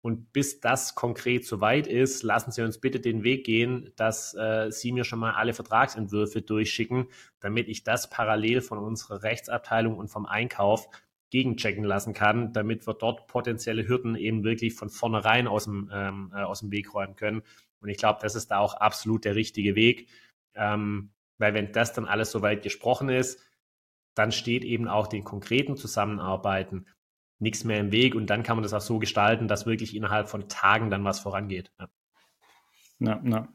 Und 0.01 0.33
bis 0.33 0.59
das 0.61 0.95
konkret 0.95 1.45
soweit 1.45 1.87
ist, 1.87 2.23
lassen 2.23 2.51
Sie 2.51 2.63
uns 2.63 2.81
bitte 2.81 2.99
den 2.99 3.25
Weg 3.25 3.45
gehen, 3.45 3.93
dass 3.97 4.33
äh, 4.33 4.71
Sie 4.71 4.91
mir 4.91 5.05
schon 5.05 5.19
mal 5.19 5.35
alle 5.35 5.53
Vertragsentwürfe 5.53 6.41
durchschicken, 6.41 7.09
damit 7.41 7.69
ich 7.69 7.85
das 7.85 8.09
parallel 8.09 8.63
von 8.63 8.79
unserer 8.79 9.23
Rechtsabteilung 9.23 9.99
und 9.99 10.09
vom 10.09 10.25
Einkauf 10.25 10.89
gegenchecken 11.29 11.85
lassen 11.85 12.15
kann, 12.15 12.55
damit 12.55 12.87
wir 12.87 12.95
dort 12.95 13.27
potenzielle 13.27 13.87
Hürden 13.87 14.17
eben 14.17 14.45
wirklich 14.45 14.73
von 14.73 14.89
vornherein 14.89 15.47
aus 15.47 15.65
dem, 15.65 15.91
ähm, 15.93 16.33
äh, 16.35 16.41
aus 16.41 16.61
dem 16.61 16.73
Weg 16.73 16.95
räumen 16.95 17.17
können. 17.17 17.43
Und 17.83 17.91
ich 17.91 17.99
glaube, 17.99 18.21
das 18.23 18.35
ist 18.35 18.51
da 18.51 18.61
auch 18.61 18.73
absolut 18.73 19.27
der 19.27 19.35
richtige 19.35 19.75
Weg. 19.75 20.09
Ähm, 20.55 21.11
weil 21.39 21.55
wenn 21.55 21.73
das 21.73 21.93
dann 21.93 22.05
alles 22.05 22.31
soweit 22.31 22.63
gesprochen 22.63 23.09
ist, 23.09 23.41
dann 24.15 24.33
steht 24.33 24.65
eben 24.65 24.89
auch 24.89 25.07
den 25.07 25.25
konkreten 25.25 25.77
Zusammenarbeiten 25.77 26.87
nichts 27.39 27.65
mehr 27.65 27.79
im 27.79 27.93
Weg 27.93 28.15
und 28.15 28.27
dann 28.27 28.43
kann 28.43 28.57
man 28.57 28.65
das 28.65 28.75
auch 28.75 28.81
so 28.81 28.99
gestalten, 28.99 29.47
dass 29.47 29.67
wirklich 29.67 29.95
innerhalb 29.95 30.29
von 30.29 30.49
Tagen 30.49 30.91
dann 30.91 31.05
was 31.05 31.21
vorangeht. 31.21 31.71
Ja, 31.79 31.89
ja. 32.99 33.21
ja. 33.25 33.49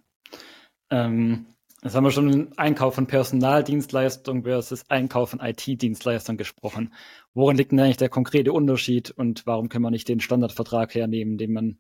Ähm, 0.89 1.47
jetzt 1.83 1.95
haben 1.95 2.05
wir 2.05 2.11
schon 2.11 2.31
den 2.31 2.57
Einkauf 2.57 2.95
von 2.95 3.07
Personaldienstleistungen 3.07 4.43
versus 4.43 4.89
Einkauf 4.89 5.31
von 5.31 5.41
IT-Dienstleistern 5.41 6.37
gesprochen. 6.37 6.93
Worin 7.33 7.57
liegt 7.57 7.71
denn 7.71 7.79
eigentlich 7.81 7.97
der 7.97 8.09
konkrete 8.09 8.53
Unterschied 8.53 9.11
und 9.11 9.45
warum 9.45 9.67
können 9.67 9.83
wir 9.83 9.91
nicht 9.91 10.07
den 10.07 10.21
Standardvertrag 10.21 10.95
hernehmen, 10.95 11.37
den 11.37 11.51
man 11.51 11.77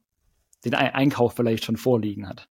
den 0.65 0.75
Einkauf 0.75 1.35
vielleicht 1.35 1.63
schon 1.63 1.77
vorliegen 1.77 2.27
hat? 2.27 2.49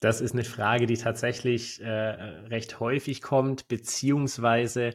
Das 0.00 0.20
ist 0.20 0.32
eine 0.32 0.44
Frage, 0.44 0.86
die 0.86 0.96
tatsächlich 0.96 1.80
äh, 1.80 1.88
recht 1.88 2.80
häufig 2.80 3.22
kommt, 3.22 3.66
beziehungsweise 3.68 4.94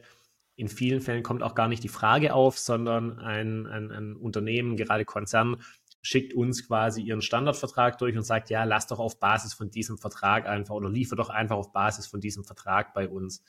in 0.54 0.68
vielen 0.68 1.00
Fällen 1.00 1.22
kommt 1.22 1.42
auch 1.42 1.54
gar 1.54 1.68
nicht 1.68 1.82
die 1.82 1.88
Frage 1.88 2.34
auf, 2.34 2.58
sondern 2.58 3.18
ein, 3.18 3.66
ein, 3.66 3.90
ein 3.90 4.16
Unternehmen, 4.16 4.76
gerade 4.76 5.04
Konzern, 5.04 5.56
schickt 6.02 6.34
uns 6.34 6.66
quasi 6.66 7.00
ihren 7.02 7.22
Standardvertrag 7.22 7.98
durch 7.98 8.16
und 8.16 8.24
sagt, 8.24 8.50
ja, 8.50 8.64
lass 8.64 8.88
doch 8.88 8.98
auf 8.98 9.18
Basis 9.18 9.54
von 9.54 9.70
diesem 9.70 9.98
Vertrag 9.98 10.46
einfach 10.46 10.74
oder 10.74 10.90
liefer 10.90 11.16
doch 11.16 11.30
einfach 11.30 11.56
auf 11.56 11.72
Basis 11.72 12.06
von 12.06 12.20
diesem 12.20 12.44
Vertrag 12.44 12.92
bei 12.92 13.08
uns. 13.08 13.42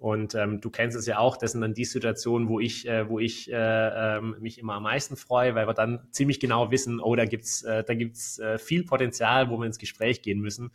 Und 0.00 0.34
ähm, 0.34 0.62
du 0.62 0.70
kennst 0.70 0.96
es 0.96 1.04
ja 1.04 1.18
auch, 1.18 1.36
das 1.36 1.52
sind 1.52 1.60
dann 1.60 1.74
die 1.74 1.84
Situationen, 1.84 2.48
wo 2.48 2.58
ich, 2.58 2.88
äh, 2.88 3.06
wo 3.10 3.18
ich 3.18 3.52
äh, 3.52 4.16
äh, 4.16 4.20
mich 4.22 4.58
immer 4.58 4.72
am 4.72 4.84
meisten 4.84 5.14
freue, 5.14 5.54
weil 5.54 5.68
wir 5.68 5.74
dann 5.74 6.08
ziemlich 6.10 6.40
genau 6.40 6.70
wissen, 6.70 7.00
oh, 7.00 7.14
da 7.16 7.26
gibt's, 7.26 7.62
äh, 7.64 7.80
äh, 7.82 8.58
viel 8.58 8.84
Potenzial, 8.84 9.50
wo 9.50 9.58
wir 9.58 9.66
ins 9.66 9.76
Gespräch 9.76 10.22
gehen 10.22 10.40
müssen. 10.40 10.72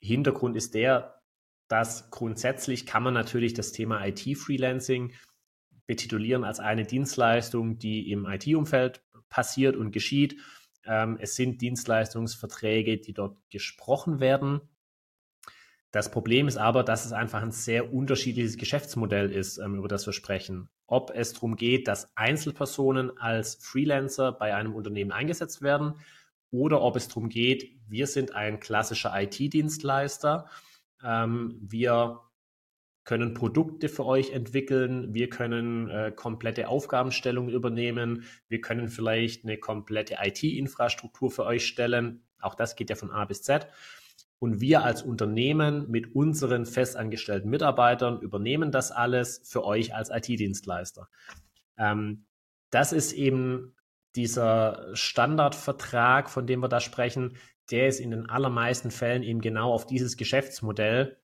Hintergrund 0.00 0.56
ist 0.56 0.74
der, 0.74 1.22
dass 1.68 2.10
grundsätzlich 2.10 2.86
kann 2.86 3.04
man 3.04 3.14
natürlich 3.14 3.54
das 3.54 3.70
Thema 3.70 4.04
IT-Freelancing 4.04 5.12
betitulieren 5.86 6.42
als 6.42 6.58
eine 6.58 6.86
Dienstleistung, 6.86 7.78
die 7.78 8.10
im 8.10 8.26
IT-Umfeld 8.26 9.00
passiert 9.28 9.76
und 9.76 9.92
geschieht. 9.92 10.40
Ähm, 10.84 11.18
es 11.20 11.36
sind 11.36 11.60
Dienstleistungsverträge, 11.60 12.98
die 12.98 13.12
dort 13.12 13.38
gesprochen 13.48 14.18
werden 14.18 14.60
das 15.90 16.10
Problem 16.10 16.48
ist 16.48 16.58
aber, 16.58 16.84
dass 16.84 17.06
es 17.06 17.12
einfach 17.12 17.42
ein 17.42 17.50
sehr 17.50 17.92
unterschiedliches 17.92 18.58
Geschäftsmodell 18.58 19.30
ist, 19.32 19.58
ähm, 19.58 19.76
über 19.76 19.88
das 19.88 20.04
wir 20.06 20.12
sprechen. 20.12 20.68
Ob 20.86 21.10
es 21.14 21.32
darum 21.32 21.56
geht, 21.56 21.88
dass 21.88 22.14
Einzelpersonen 22.14 23.16
als 23.18 23.54
Freelancer 23.54 24.32
bei 24.32 24.54
einem 24.54 24.74
Unternehmen 24.74 25.12
eingesetzt 25.12 25.62
werden 25.62 25.94
oder 26.50 26.82
ob 26.82 26.96
es 26.96 27.08
darum 27.08 27.28
geht, 27.28 27.72
wir 27.88 28.06
sind 28.06 28.34
ein 28.34 28.60
klassischer 28.60 29.12
IT-Dienstleister, 29.14 30.46
ähm, 31.02 31.58
wir 31.60 32.20
können 33.04 33.32
Produkte 33.32 33.88
für 33.88 34.04
euch 34.04 34.32
entwickeln, 34.32 35.14
wir 35.14 35.30
können 35.30 35.88
äh, 35.88 36.12
komplette 36.14 36.68
Aufgabenstellungen 36.68 37.54
übernehmen, 37.54 38.24
wir 38.48 38.60
können 38.60 38.88
vielleicht 38.88 39.44
eine 39.44 39.56
komplette 39.56 40.18
IT-Infrastruktur 40.22 41.30
für 41.30 41.46
euch 41.46 41.66
stellen. 41.66 42.22
Auch 42.38 42.54
das 42.54 42.76
geht 42.76 42.90
ja 42.90 42.96
von 42.96 43.10
A 43.10 43.24
bis 43.24 43.42
Z. 43.42 43.66
Und 44.40 44.60
wir 44.60 44.84
als 44.84 45.02
Unternehmen 45.02 45.90
mit 45.90 46.14
unseren 46.14 46.64
festangestellten 46.64 47.50
Mitarbeitern 47.50 48.20
übernehmen 48.20 48.70
das 48.70 48.92
alles 48.92 49.42
für 49.44 49.64
euch 49.64 49.94
als 49.94 50.10
IT-Dienstleister. 50.10 51.08
Ähm, 51.76 52.26
das 52.70 52.92
ist 52.92 53.12
eben 53.12 53.74
dieser 54.14 54.94
Standardvertrag, 54.94 56.30
von 56.30 56.46
dem 56.46 56.60
wir 56.60 56.68
da 56.68 56.80
sprechen, 56.80 57.36
der 57.70 57.88
ist 57.88 58.00
in 58.00 58.10
den 58.10 58.28
allermeisten 58.28 58.90
Fällen 58.90 59.22
eben 59.22 59.40
genau 59.40 59.72
auf 59.72 59.86
dieses 59.86 60.16
Geschäftsmodell. 60.16 61.18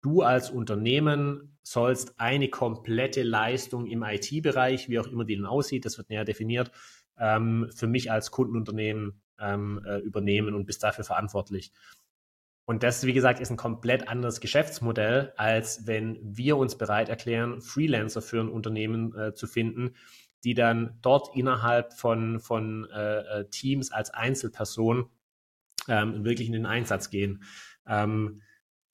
Du 0.00 0.22
als 0.22 0.50
Unternehmen 0.50 1.58
sollst 1.62 2.20
eine 2.20 2.48
komplette 2.48 3.22
Leistung 3.22 3.86
im 3.86 4.02
IT-Bereich, 4.02 4.88
wie 4.88 4.98
auch 4.98 5.06
immer 5.06 5.24
die 5.24 5.36
dann 5.36 5.46
aussieht, 5.46 5.84
das 5.84 5.98
wird 5.98 6.10
näher 6.10 6.24
definiert, 6.24 6.70
ähm, 7.18 7.70
für 7.74 7.86
mich 7.86 8.10
als 8.10 8.30
Kundenunternehmen 8.30 9.22
ähm, 9.38 9.82
äh, 9.84 9.98
übernehmen 9.98 10.54
und 10.54 10.66
bist 10.66 10.82
dafür 10.82 11.04
verantwortlich. 11.04 11.72
Und 12.66 12.82
das, 12.82 13.04
wie 13.04 13.12
gesagt, 13.12 13.40
ist 13.40 13.50
ein 13.50 13.56
komplett 13.56 14.08
anderes 14.08 14.40
Geschäftsmodell, 14.40 15.32
als 15.36 15.86
wenn 15.86 16.18
wir 16.22 16.56
uns 16.56 16.78
bereit 16.78 17.08
erklären, 17.08 17.60
Freelancer 17.60 18.22
für 18.22 18.40
ein 18.40 18.48
Unternehmen 18.48 19.14
äh, 19.14 19.34
zu 19.34 19.46
finden, 19.46 19.94
die 20.44 20.54
dann 20.54 20.98
dort 21.02 21.36
innerhalb 21.36 21.92
von, 21.92 22.40
von 22.40 22.88
äh, 22.90 23.40
äh 23.40 23.48
Teams 23.50 23.92
als 23.92 24.10
Einzelperson 24.10 25.10
ähm, 25.88 26.24
wirklich 26.24 26.46
in 26.46 26.54
den 26.54 26.66
Einsatz 26.66 27.10
gehen. 27.10 27.42
Ähm, 27.86 28.40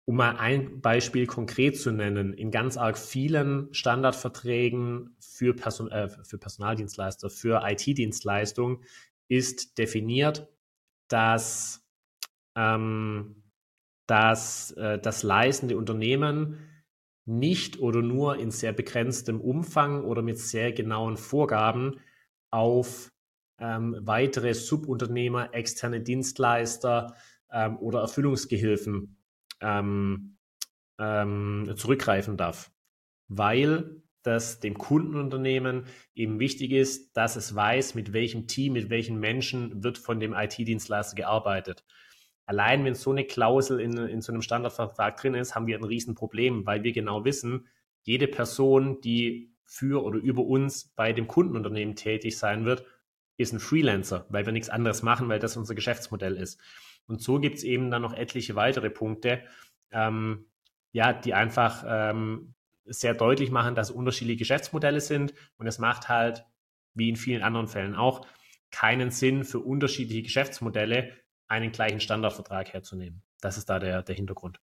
um 0.06 0.16
mal 0.16 0.38
ein 0.38 0.80
Beispiel 0.80 1.28
konkret 1.28 1.78
zu 1.78 1.92
nennen, 1.92 2.32
in 2.32 2.50
ganz 2.50 2.78
arg 2.78 2.98
vielen 2.98 3.74
Standardverträgen 3.74 5.18
für, 5.20 5.54
Person, 5.54 5.92
äh, 5.92 6.08
für 6.24 6.38
Personaldienstleister, 6.38 7.30
für 7.30 7.62
IT-Dienstleistung 7.66 8.84
ist 9.28 9.78
definiert, 9.78 10.48
dass 11.10 11.86
ähm, 12.56 13.44
dass 14.08 14.72
äh, 14.72 14.98
das 15.00 15.24
leistende 15.24 15.78
Unternehmen 15.78 16.58
nicht 17.26 17.80
oder 17.80 18.02
nur 18.02 18.38
in 18.38 18.52
sehr 18.52 18.72
begrenztem 18.72 19.42
Umfang 19.42 20.04
oder 20.04 20.22
mit 20.22 20.40
sehr 20.40 20.72
genauen 20.72 21.18
Vorgaben 21.18 22.00
auf 22.50 23.12
ähm, 23.60 23.98
weitere 24.00 24.54
Subunternehmer, 24.54 25.54
externe 25.54 26.00
Dienstleister 26.02 27.16
ähm, 27.52 27.78
oder 27.78 28.00
Erfüllungsgehilfen 28.00 29.18
ähm, 29.62 30.38
ähm 31.00 31.74
zurückgreifen 31.76 32.38
darf, 32.38 32.72
weil 33.28 34.02
das 34.24 34.60
dem 34.60 34.78
Kundenunternehmen 34.78 35.86
eben 36.16 36.40
wichtig 36.40 36.72
ist, 36.72 37.16
dass 37.16 37.36
es 37.36 37.54
weiß, 37.54 37.96
mit 37.96 38.14
welchem 38.14 38.48
Team, 38.48 38.74
mit 38.74 38.90
welchen 38.90 39.20
Menschen 39.20 39.84
wird 39.84 39.98
von 39.98 40.20
dem 40.20 40.34
IT-Dienstleister 40.34 41.16
gearbeitet 41.16 41.84
allein 42.48 42.84
wenn 42.86 42.96
so 42.96 43.12
eine 43.12 43.26
Klausel 43.26 43.80
in, 43.80 43.96
in 43.98 44.22
so 44.22 44.32
einem 44.32 44.42
Standardvertrag 44.42 45.18
drin 45.18 45.36
ist, 45.36 45.54
haben 45.54 45.68
wir 45.68 45.78
ein 45.78 45.84
Riesenproblem, 45.84 46.66
weil 46.66 46.84
wir 46.84 46.94
genau 46.94 47.24
wissen, 47.26 47.68
jede 48.02 48.28
Person, 48.28 49.02
die 49.02 49.54
für 49.66 50.04
oder 50.04 50.18
über 50.18 50.44
uns 50.44 50.88
bei 50.96 51.12
dem 51.12 51.28
Kundenunternehmen 51.28 51.96
tätig 51.96 52.38
sein 52.38 52.66
wird, 52.66 52.86
ist 53.36 53.52
ein 53.54 53.60
Freelancer, 53.60 54.26
weil 54.30 54.46
wir 54.46 54.54
nichts 54.54 54.70
anderes 54.70 55.04
machen, 55.04 55.30
weil 55.30 55.40
das 55.40 55.58
unser 55.58 55.76
Geschäftsmodell 55.76 56.38
ist. 56.38 56.60
Und 57.06 57.22
so 57.22 57.40
gibt 57.40 57.58
es 57.58 57.64
eben 57.64 57.92
dann 57.92 58.02
noch 58.02 58.14
etliche 58.14 58.56
weitere 58.56 58.90
Punkte, 58.90 59.44
ähm, 59.92 60.46
ja, 60.94 61.14
die 61.14 61.34
einfach 61.34 61.84
ähm, 61.86 62.54
sehr 62.86 63.14
deutlich 63.14 63.52
machen, 63.52 63.76
dass 63.76 63.92
unterschiedliche 63.92 64.40
Geschäftsmodelle 64.40 65.02
sind. 65.02 65.34
Und 65.58 65.68
es 65.68 65.80
macht 65.80 66.08
halt, 66.08 66.46
wie 66.94 67.10
in 67.10 67.18
vielen 67.18 67.44
anderen 67.44 67.68
Fällen 67.68 67.96
auch, 67.96 68.26
keinen 68.72 69.12
Sinn 69.12 69.44
für 69.44 69.60
unterschiedliche 69.60 70.24
Geschäftsmodelle 70.24 71.12
einen 71.48 71.72
gleichen 71.72 72.00
Standardvertrag 72.00 72.74
herzunehmen. 72.74 73.24
Das 73.42 73.58
ist 73.58 73.70
da 73.70 73.80
der, 73.80 74.04
der 74.04 74.16
Hintergrund. 74.16 74.60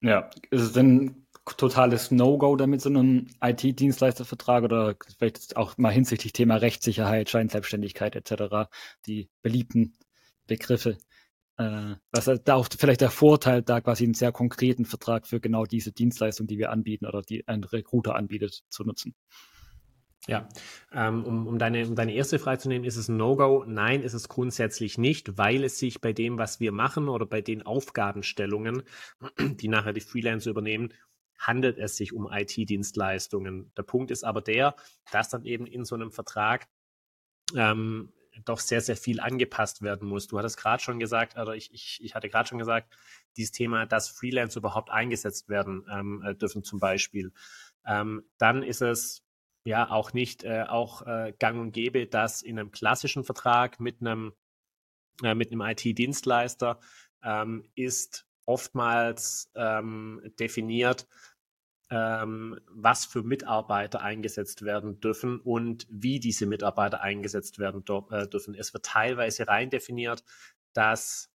Ja, 0.00 0.30
ist 0.50 0.62
es 0.62 0.72
denn 0.72 1.26
totales 1.56 2.10
No-Go 2.10 2.56
damit 2.56 2.82
so 2.82 2.88
einem 2.88 3.26
IT-Dienstleistervertrag 3.40 4.64
oder 4.64 4.96
vielleicht 5.18 5.56
auch 5.56 5.76
mal 5.78 5.92
hinsichtlich 5.92 6.32
Thema 6.32 6.56
Rechtssicherheit, 6.56 7.30
Scheinselbstständigkeit 7.30 8.14
etc., 8.14 8.70
die 9.06 9.30
beliebten 9.42 9.94
Begriffe. 10.46 10.98
äh, 11.58 11.96
was 12.12 12.30
da 12.44 12.54
auch 12.54 12.68
vielleicht 12.78 13.00
der 13.00 13.10
Vorteil, 13.10 13.62
da 13.62 13.80
quasi 13.80 14.04
einen 14.04 14.14
sehr 14.14 14.30
konkreten 14.30 14.84
Vertrag 14.84 15.26
für 15.26 15.40
genau 15.40 15.64
diese 15.64 15.90
Dienstleistung, 15.92 16.46
die 16.46 16.58
wir 16.58 16.70
anbieten 16.70 17.06
oder 17.06 17.22
die 17.22 17.48
ein 17.48 17.64
Recruiter 17.64 18.14
anbietet, 18.14 18.62
zu 18.68 18.84
nutzen. 18.84 19.14
Ja, 20.28 20.46
ähm, 20.92 21.24
um, 21.24 21.46
um, 21.46 21.58
deine, 21.58 21.86
um 21.86 21.94
deine 21.94 22.12
erste 22.12 22.38
Frage 22.38 22.58
zu 22.58 22.68
nehmen, 22.68 22.84
ist 22.84 22.98
es 22.98 23.08
ein 23.08 23.16
No-Go? 23.16 23.64
Nein, 23.66 24.02
ist 24.02 24.12
es 24.12 24.28
grundsätzlich 24.28 24.98
nicht, 24.98 25.38
weil 25.38 25.64
es 25.64 25.78
sich 25.78 26.02
bei 26.02 26.12
dem, 26.12 26.36
was 26.36 26.60
wir 26.60 26.70
machen 26.70 27.08
oder 27.08 27.24
bei 27.24 27.40
den 27.40 27.62
Aufgabenstellungen, 27.62 28.82
die 29.38 29.68
nachher 29.68 29.94
die 29.94 30.02
Freelancer 30.02 30.50
übernehmen, 30.50 30.92
handelt 31.38 31.78
es 31.78 31.96
sich 31.96 32.12
um 32.12 32.28
IT-Dienstleistungen. 32.30 33.72
Der 33.74 33.84
Punkt 33.84 34.10
ist 34.10 34.22
aber 34.22 34.42
der, 34.42 34.76
dass 35.12 35.30
dann 35.30 35.46
eben 35.46 35.66
in 35.66 35.86
so 35.86 35.94
einem 35.94 36.12
Vertrag 36.12 36.68
ähm, 37.56 38.12
doch 38.44 38.60
sehr, 38.60 38.82
sehr 38.82 38.98
viel 38.98 39.20
angepasst 39.20 39.80
werden 39.80 40.06
muss. 40.06 40.26
Du 40.26 40.36
hattest 40.36 40.58
gerade 40.58 40.82
schon 40.82 40.98
gesagt, 40.98 41.38
oder 41.38 41.54
ich, 41.54 41.72
ich, 41.72 42.00
ich 42.02 42.14
hatte 42.14 42.28
gerade 42.28 42.46
schon 42.46 42.58
gesagt, 42.58 42.94
dieses 43.38 43.52
Thema, 43.52 43.86
dass 43.86 44.10
Freelancer 44.10 44.58
überhaupt 44.58 44.90
eingesetzt 44.90 45.48
werden 45.48 45.86
ähm, 45.90 46.22
äh, 46.22 46.34
dürfen 46.34 46.64
zum 46.64 46.80
Beispiel. 46.80 47.32
Ähm, 47.86 48.24
dann 48.36 48.62
ist 48.62 48.82
es 48.82 49.24
ja 49.68 49.90
auch 49.90 50.12
nicht 50.12 50.44
äh, 50.44 50.64
auch 50.66 51.06
äh, 51.06 51.34
gang 51.38 51.60
und 51.60 51.72
gäbe, 51.72 52.06
dass 52.06 52.42
in 52.42 52.58
einem 52.58 52.72
klassischen 52.72 53.22
Vertrag 53.22 53.78
mit 53.78 54.00
einem, 54.00 54.32
äh, 55.22 55.28
einem 55.28 55.60
IT-Dienstleister 55.60 56.80
ähm, 57.22 57.64
ist 57.74 58.26
oftmals 58.46 59.50
ähm, 59.54 60.22
definiert, 60.40 61.06
ähm, 61.90 62.58
was 62.70 63.04
für 63.04 63.22
Mitarbeiter 63.22 64.00
eingesetzt 64.00 64.62
werden 64.62 65.00
dürfen 65.00 65.38
und 65.40 65.86
wie 65.90 66.18
diese 66.18 66.46
Mitarbeiter 66.46 67.02
eingesetzt 67.02 67.58
werden 67.58 67.84
äh, 68.10 68.26
dürfen. 68.26 68.54
Es 68.54 68.72
wird 68.72 68.86
teilweise 68.86 69.48
rein 69.48 69.68
definiert, 69.68 70.24
dass, 70.72 71.30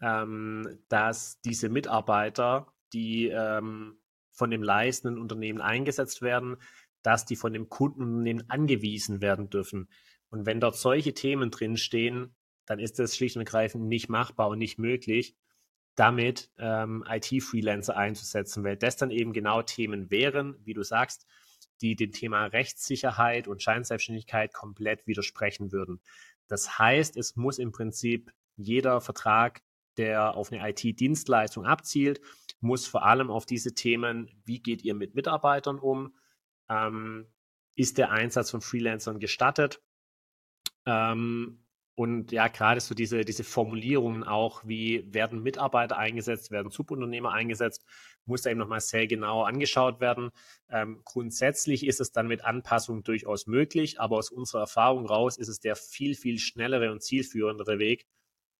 ähm, 0.00 0.78
dass 0.88 1.40
diese 1.40 1.68
Mitarbeiter, 1.68 2.72
die 2.92 3.26
ähm, 3.28 3.98
von 4.32 4.50
dem 4.50 4.62
leistenden 4.62 5.20
Unternehmen 5.20 5.60
eingesetzt 5.60 6.22
werden, 6.22 6.56
dass 7.02 7.24
die 7.24 7.36
von 7.36 7.52
dem 7.52 7.68
Kundenunternehmen 7.68 8.48
angewiesen 8.48 9.20
werden 9.20 9.50
dürfen. 9.50 9.88
Und 10.30 10.46
wenn 10.46 10.60
dort 10.60 10.76
solche 10.76 11.14
Themen 11.14 11.50
drinstehen, 11.50 12.34
dann 12.66 12.78
ist 12.78 12.98
das 12.98 13.16
schlicht 13.16 13.36
und 13.36 13.42
ergreifend 13.42 13.84
nicht 13.86 14.08
machbar 14.08 14.48
und 14.48 14.58
nicht 14.58 14.78
möglich 14.78 15.36
damit 15.94 16.50
ähm, 16.58 17.04
IT-Freelancer 17.06 17.96
einzusetzen, 17.96 18.64
weil 18.64 18.76
das 18.76 18.96
dann 18.96 19.10
eben 19.10 19.32
genau 19.32 19.62
Themen 19.62 20.10
wären, 20.10 20.56
wie 20.64 20.74
du 20.74 20.82
sagst, 20.82 21.26
die 21.80 21.96
dem 21.96 22.12
Thema 22.12 22.46
Rechtssicherheit 22.46 23.48
und 23.48 23.62
Scheinselbstständigkeit 23.62 24.54
komplett 24.54 25.06
widersprechen 25.06 25.72
würden. 25.72 26.00
Das 26.48 26.78
heißt, 26.78 27.16
es 27.16 27.36
muss 27.36 27.58
im 27.58 27.72
Prinzip 27.72 28.32
jeder 28.56 29.00
Vertrag, 29.00 29.62
der 29.96 30.34
auf 30.34 30.52
eine 30.52 30.66
IT-Dienstleistung 30.70 31.66
abzielt, 31.66 32.20
muss 32.60 32.86
vor 32.86 33.04
allem 33.04 33.30
auf 33.30 33.44
diese 33.44 33.74
Themen, 33.74 34.30
wie 34.44 34.60
geht 34.60 34.82
ihr 34.82 34.94
mit 34.94 35.14
Mitarbeitern 35.14 35.78
um, 35.78 36.14
ähm, 36.68 37.26
ist 37.74 37.98
der 37.98 38.10
Einsatz 38.10 38.50
von 38.50 38.60
Freelancern 38.60 39.18
gestattet, 39.18 39.82
ähm, 40.86 41.58
und 41.94 42.32
ja, 42.32 42.48
gerade 42.48 42.80
so 42.80 42.94
diese, 42.94 43.24
diese 43.24 43.44
Formulierungen 43.44 44.24
auch, 44.24 44.62
wie 44.66 45.04
werden 45.12 45.42
Mitarbeiter 45.42 45.98
eingesetzt, 45.98 46.50
werden 46.50 46.70
Subunternehmer 46.70 47.32
eingesetzt, 47.32 47.84
muss 48.24 48.42
da 48.42 48.50
eben 48.50 48.60
nochmal 48.60 48.80
sehr 48.80 49.06
genau 49.06 49.42
angeschaut 49.42 50.00
werden. 50.00 50.30
Ähm, 50.70 51.02
grundsätzlich 51.04 51.86
ist 51.86 52.00
es 52.00 52.10
dann 52.10 52.28
mit 52.28 52.44
Anpassung 52.44 53.02
durchaus 53.04 53.46
möglich, 53.46 54.00
aber 54.00 54.16
aus 54.16 54.30
unserer 54.30 54.62
Erfahrung 54.62 55.06
raus 55.06 55.36
ist 55.36 55.48
es 55.48 55.60
der 55.60 55.76
viel, 55.76 56.14
viel 56.14 56.38
schnellere 56.38 56.90
und 56.92 57.02
zielführendere 57.02 57.78
Weg, 57.78 58.06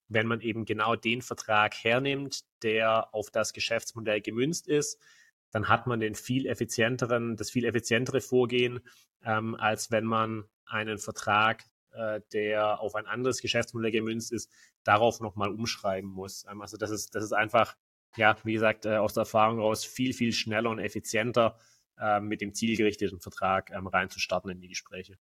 wenn 0.09 0.26
man 0.26 0.40
eben 0.42 0.66
genau 0.66 0.94
den 0.94 1.23
Vertrag 1.23 1.75
hernimmt, 1.75 2.42
der 2.62 3.14
auf 3.14 3.30
das 3.30 3.54
Geschäftsmodell 3.54 4.21
gemünzt 4.21 4.68
ist. 4.68 5.00
Dann 5.52 5.68
hat 5.68 5.86
man 5.86 6.00
den 6.00 6.16
viel 6.16 6.46
effizienteren, 6.46 7.36
das 7.36 7.50
viel 7.50 7.64
effizientere 7.64 8.20
Vorgehen, 8.20 8.80
ähm, 9.24 9.54
als 9.54 9.90
wenn 9.90 10.04
man 10.04 10.44
einen 10.66 10.98
Vertrag 10.98 11.62
äh, 11.94 12.20
der 12.32 12.80
auf 12.80 12.94
ein 12.94 13.06
anderes 13.06 13.40
Geschäftsmodell 13.40 13.90
gemünzt 13.90 14.32
ist, 14.32 14.50
darauf 14.84 15.20
nochmal 15.20 15.50
umschreiben 15.50 16.10
muss. 16.10 16.46
Ähm, 16.50 16.62
also 16.62 16.76
das 16.76 16.90
ist, 16.90 17.14
das 17.14 17.24
ist 17.24 17.32
einfach, 17.32 17.76
ja, 18.16 18.36
wie 18.44 18.54
gesagt, 18.54 18.86
äh, 18.86 18.96
aus 18.96 19.14
der 19.14 19.22
Erfahrung 19.22 19.58
raus 19.58 19.84
viel, 19.84 20.12
viel 20.12 20.32
schneller 20.32 20.70
und 20.70 20.78
effizienter 20.78 21.58
äh, 21.98 22.20
mit 22.20 22.40
dem 22.40 22.54
zielgerichteten 22.54 23.20
Vertrag 23.20 23.70
ähm, 23.70 23.86
reinzustarten 23.86 24.50
in 24.50 24.60
die 24.60 24.68
Gespräche. 24.68 25.18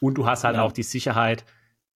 Und 0.00 0.14
du 0.14 0.26
hast 0.26 0.44
halt 0.44 0.56
ja. 0.56 0.62
auch 0.62 0.72
die 0.72 0.82
Sicherheit, 0.82 1.44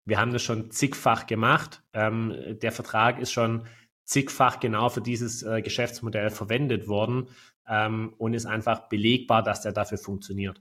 wir 0.04 0.18
haben 0.18 0.32
das 0.32 0.42
schon 0.42 0.70
zigfach 0.70 1.26
gemacht. 1.26 1.82
Ähm, 1.92 2.58
der 2.60 2.72
Vertrag 2.72 3.20
ist 3.20 3.32
schon 3.32 3.66
zigfach 4.04 4.60
genau 4.60 4.88
für 4.88 5.00
dieses 5.00 5.42
äh, 5.42 5.62
Geschäftsmodell 5.62 6.30
verwendet 6.30 6.88
worden 6.88 7.28
ähm, 7.68 8.14
und 8.18 8.34
ist 8.34 8.46
einfach 8.46 8.88
belegbar, 8.88 9.42
dass 9.42 9.62
der 9.62 9.72
dafür 9.72 9.98
funktioniert. 9.98 10.60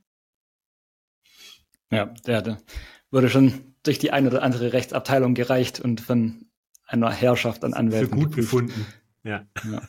Ja, 1.91 2.05
der, 2.25 2.41
der 2.41 2.57
wurde 3.09 3.29
schon 3.29 3.75
durch 3.83 3.99
die 3.99 4.11
eine 4.11 4.29
oder 4.29 4.43
andere 4.43 4.73
Rechtsabteilung 4.73 5.33
gereicht 5.33 5.79
und 5.79 6.01
von 6.01 6.45
einer 6.85 7.11
Herrschaft 7.11 7.63
an 7.63 7.73
Anwälten. 7.73 8.09
Für 8.09 8.25
gut 8.25 8.35
befunden. 8.35 8.85
Ja. 9.23 9.45
ja. 9.69 9.81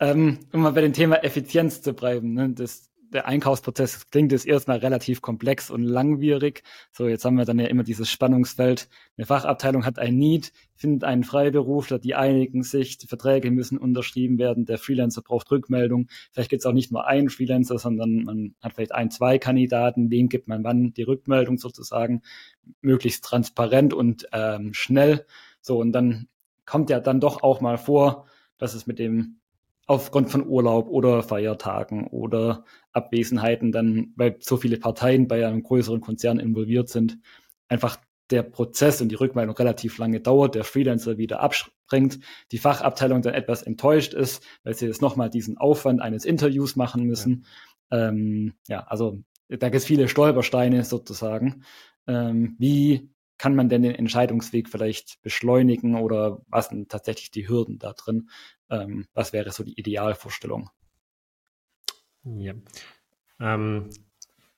ähm, 0.00 0.38
um 0.52 0.62
mal 0.62 0.72
bei 0.72 0.80
dem 0.80 0.92
Thema 0.92 1.22
Effizienz 1.24 1.82
zu 1.82 1.92
bleiben, 1.92 2.34
ne, 2.34 2.50
das 2.50 2.91
der 3.12 3.26
Einkaufsprozess 3.26 4.08
klingt 4.10 4.32
jetzt 4.32 4.46
erstmal 4.46 4.78
relativ 4.78 5.20
komplex 5.20 5.70
und 5.70 5.82
langwierig. 5.82 6.62
So, 6.92 7.06
jetzt 7.06 7.24
haben 7.24 7.36
wir 7.36 7.44
dann 7.44 7.58
ja 7.58 7.66
immer 7.66 7.82
dieses 7.82 8.10
Spannungsfeld. 8.10 8.88
Eine 9.16 9.26
Fachabteilung 9.26 9.84
hat 9.84 9.98
ein 9.98 10.16
Need, 10.16 10.52
findet 10.74 11.04
einen 11.04 11.22
Freiberufler, 11.22 11.98
die 11.98 12.14
einigen 12.14 12.62
sich, 12.62 12.98
die 12.98 13.06
Verträge 13.06 13.50
müssen 13.50 13.78
unterschrieben 13.78 14.38
werden, 14.38 14.64
der 14.64 14.78
Freelancer 14.78 15.22
braucht 15.22 15.50
Rückmeldung. 15.50 16.08
Vielleicht 16.32 16.50
gibt 16.50 16.60
es 16.60 16.66
auch 16.66 16.72
nicht 16.72 16.90
nur 16.90 17.06
einen 17.06 17.28
Freelancer, 17.28 17.78
sondern 17.78 18.24
man 18.24 18.54
hat 18.62 18.72
vielleicht 18.72 18.92
ein, 18.92 19.10
zwei 19.10 19.38
Kandidaten, 19.38 20.10
wem 20.10 20.28
gibt 20.28 20.48
man 20.48 20.64
wann 20.64 20.92
die 20.92 21.02
Rückmeldung 21.02 21.58
sozusagen, 21.58 22.22
möglichst 22.80 23.24
transparent 23.24 23.92
und 23.92 24.26
ähm, 24.32 24.72
schnell. 24.72 25.26
So, 25.60 25.78
und 25.78 25.92
dann 25.92 26.28
kommt 26.64 26.90
ja 26.90 27.00
dann 27.00 27.20
doch 27.20 27.42
auch 27.42 27.60
mal 27.60 27.76
vor, 27.76 28.26
dass 28.58 28.74
es 28.74 28.86
mit 28.86 28.98
dem 28.98 29.41
aufgrund 29.92 30.30
von 30.30 30.46
Urlaub 30.46 30.88
oder 30.88 31.22
Feiertagen 31.22 32.06
oder 32.06 32.64
Abwesenheiten 32.92 33.72
dann, 33.72 34.12
weil 34.16 34.36
so 34.40 34.56
viele 34.56 34.78
Parteien 34.78 35.28
bei 35.28 35.46
einem 35.46 35.62
größeren 35.62 36.00
Konzern 36.00 36.38
involviert 36.38 36.88
sind, 36.88 37.18
einfach 37.68 37.98
der 38.30 38.42
Prozess 38.42 39.00
und 39.00 39.10
die 39.10 39.16
Rückmeldung 39.16 39.54
relativ 39.54 39.98
lange 39.98 40.20
dauert, 40.20 40.54
der 40.54 40.64
Freelancer 40.64 41.18
wieder 41.18 41.40
abspringt, 41.40 42.18
die 42.50 42.58
Fachabteilung 42.58 43.22
dann 43.22 43.34
etwas 43.34 43.62
enttäuscht 43.62 44.14
ist, 44.14 44.42
weil 44.64 44.74
sie 44.74 44.86
jetzt 44.86 45.02
nochmal 45.02 45.30
diesen 45.30 45.58
Aufwand 45.58 46.00
eines 46.00 46.24
Interviews 46.24 46.74
machen 46.76 47.04
müssen. 47.04 47.44
Ja, 47.90 48.08
ähm, 48.08 48.54
ja 48.68 48.80
also 48.84 49.22
da 49.48 49.68
gibt 49.68 49.76
es 49.76 49.84
viele 49.84 50.08
Stolpersteine 50.08 50.84
sozusagen. 50.84 51.64
Ähm, 52.06 52.56
wie 52.58 53.10
kann 53.36 53.54
man 53.54 53.68
denn 53.68 53.82
den 53.82 53.94
Entscheidungsweg 53.94 54.68
vielleicht 54.68 55.20
beschleunigen 55.22 55.96
oder 55.96 56.42
was 56.46 56.68
sind 56.68 56.90
tatsächlich 56.90 57.32
die 57.32 57.48
Hürden 57.48 57.78
da 57.78 57.92
drin? 57.92 58.30
Ähm, 58.72 59.06
was 59.14 59.32
wäre 59.32 59.52
so 59.52 59.62
die 59.62 59.78
Idealvorstellung? 59.78 60.70
Ja. 62.24 62.54
Ähm, 63.40 63.90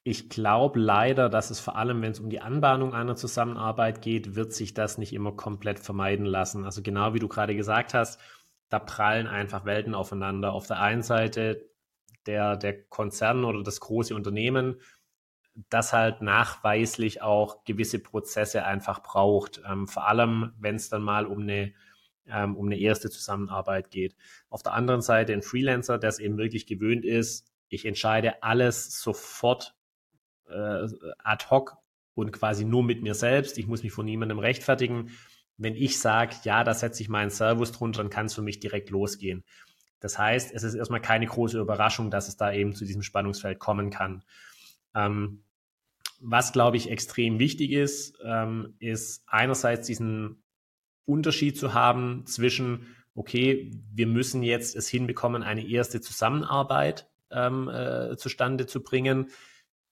ich 0.03 0.29
glaube 0.29 0.79
leider, 0.79 1.29
dass 1.29 1.51
es 1.51 1.61
vor 1.61 1.77
allem, 1.77 2.01
wenn 2.03 2.13
es 2.13 2.21
um 2.21 2.31
die 2.31 2.41
Anbahnung 2.41 2.95
einer 2.95 3.17
Zusammenarbeit 3.17 4.03
geht, 4.03 4.35
wird 4.35 4.53
sich 4.53 4.75
das 4.75 4.99
nicht 4.99 5.13
immer 5.13 5.33
komplett 5.33 5.79
vermeiden 5.81 6.27
lassen. 6.27 6.65
Also 6.65 6.83
genau 6.83 7.15
wie 7.15 7.19
du 7.19 7.29
gerade 7.29 7.57
gesagt 7.57 7.95
hast, 7.95 8.21
da 8.69 8.79
prallen 8.79 9.27
einfach 9.27 9.65
Welten 9.65 9.95
aufeinander. 9.95 10.53
Auf 10.53 10.67
der 10.67 10.81
einen 10.81 11.03
Seite 11.03 11.69
der, 12.27 12.57
der 12.57 12.85
Konzern 12.85 13.45
oder 13.45 13.63
das 13.63 13.81
große 13.81 14.15
Unternehmen 14.15 14.81
das 15.71 15.93
halt 15.93 16.21
nachweislich 16.21 17.23
auch 17.23 17.65
gewisse 17.65 17.99
Prozesse 17.99 18.65
einfach 18.65 19.03
braucht. 19.03 19.63
Ähm, 19.69 19.87
vor 19.87 20.09
allem, 20.09 20.53
wenn 20.59 20.77
es 20.77 20.89
dann 20.89 21.03
mal 21.03 21.27
um 21.27 21.43
eine, 21.43 21.73
ähm, 22.29 22.57
um 22.57 22.67
eine 22.67 22.79
erste 22.79 23.11
Zusammenarbeit 23.11 23.91
geht. 23.91 24.17
Auf 24.49 24.63
der 24.63 24.75
anderen 24.75 25.03
Seite 25.03 25.33
ein 25.33 25.43
Freelancer, 25.43 25.99
der 25.99 26.11
es 26.11 26.19
eben 26.19 26.39
wirklich 26.39 26.67
gewöhnt 26.67 27.05
ist, 27.05 27.47
ich 27.69 27.87
entscheide 27.87 28.43
alles 28.43 29.01
sofort 29.01 29.75
äh, 30.49 30.87
ad 31.19 31.47
hoc 31.51 31.77
und 32.15 32.33
quasi 32.33 32.65
nur 32.65 32.85
mit 32.85 33.03
mir 33.03 33.15
selbst. 33.15 33.59
Ich 33.59 33.67
muss 33.67 33.83
mich 33.83 33.93
von 33.93 34.07
niemandem 34.07 34.39
rechtfertigen. 34.39 35.11
Wenn 35.57 35.75
ich 35.75 35.99
sage, 35.99 36.37
ja, 36.45 36.65
da 36.65 36.75
setze 36.75 37.03
ich 37.03 37.09
meinen 37.09 37.31
Servus 37.31 37.73
drunter, 37.73 38.03
dann 38.03 38.11
kann 38.11 38.27
es 38.27 38.35
für 38.35 38.43
mich 38.43 38.61
direkt 38.61 38.91
losgehen. 38.91 39.45
Das 40.01 40.19
heißt, 40.19 40.53
es 40.53 40.63
ist 40.63 40.75
erstmal 40.75 41.01
keine 41.01 41.27
große 41.27 41.59
Überraschung, 41.59 42.11
dass 42.11 42.29
es 42.29 42.37
da 42.37 42.53
eben 42.53 42.75
zu 42.75 42.85
diesem 42.85 43.03
Spannungsfeld 43.03 43.59
kommen 43.59 43.91
kann. 43.91 44.23
Ähm, 44.95 45.43
was, 46.21 46.53
glaube 46.53 46.77
ich, 46.77 46.91
extrem 46.91 47.39
wichtig 47.39 47.73
ist, 47.73 48.19
ähm, 48.25 48.75
ist 48.79 49.25
einerseits 49.27 49.87
diesen 49.87 50.44
Unterschied 51.07 51.59
zu 51.59 51.75
haben 51.75 52.27
zwischen, 52.27 52.95
okay, 53.15 53.71
wir 53.93 54.07
müssen 54.07 54.43
jetzt 54.43 54.77
es 54.77 54.89
hinbekommen, 54.89 55.43
eine 55.43 55.67
erste 55.67 56.01
Zusammenarbeit 56.01 57.09
ähm, 57.31 57.69
äh, 57.69 58.17
zustande 58.17 58.67
zu 58.67 58.83
bringen. 58.83 59.31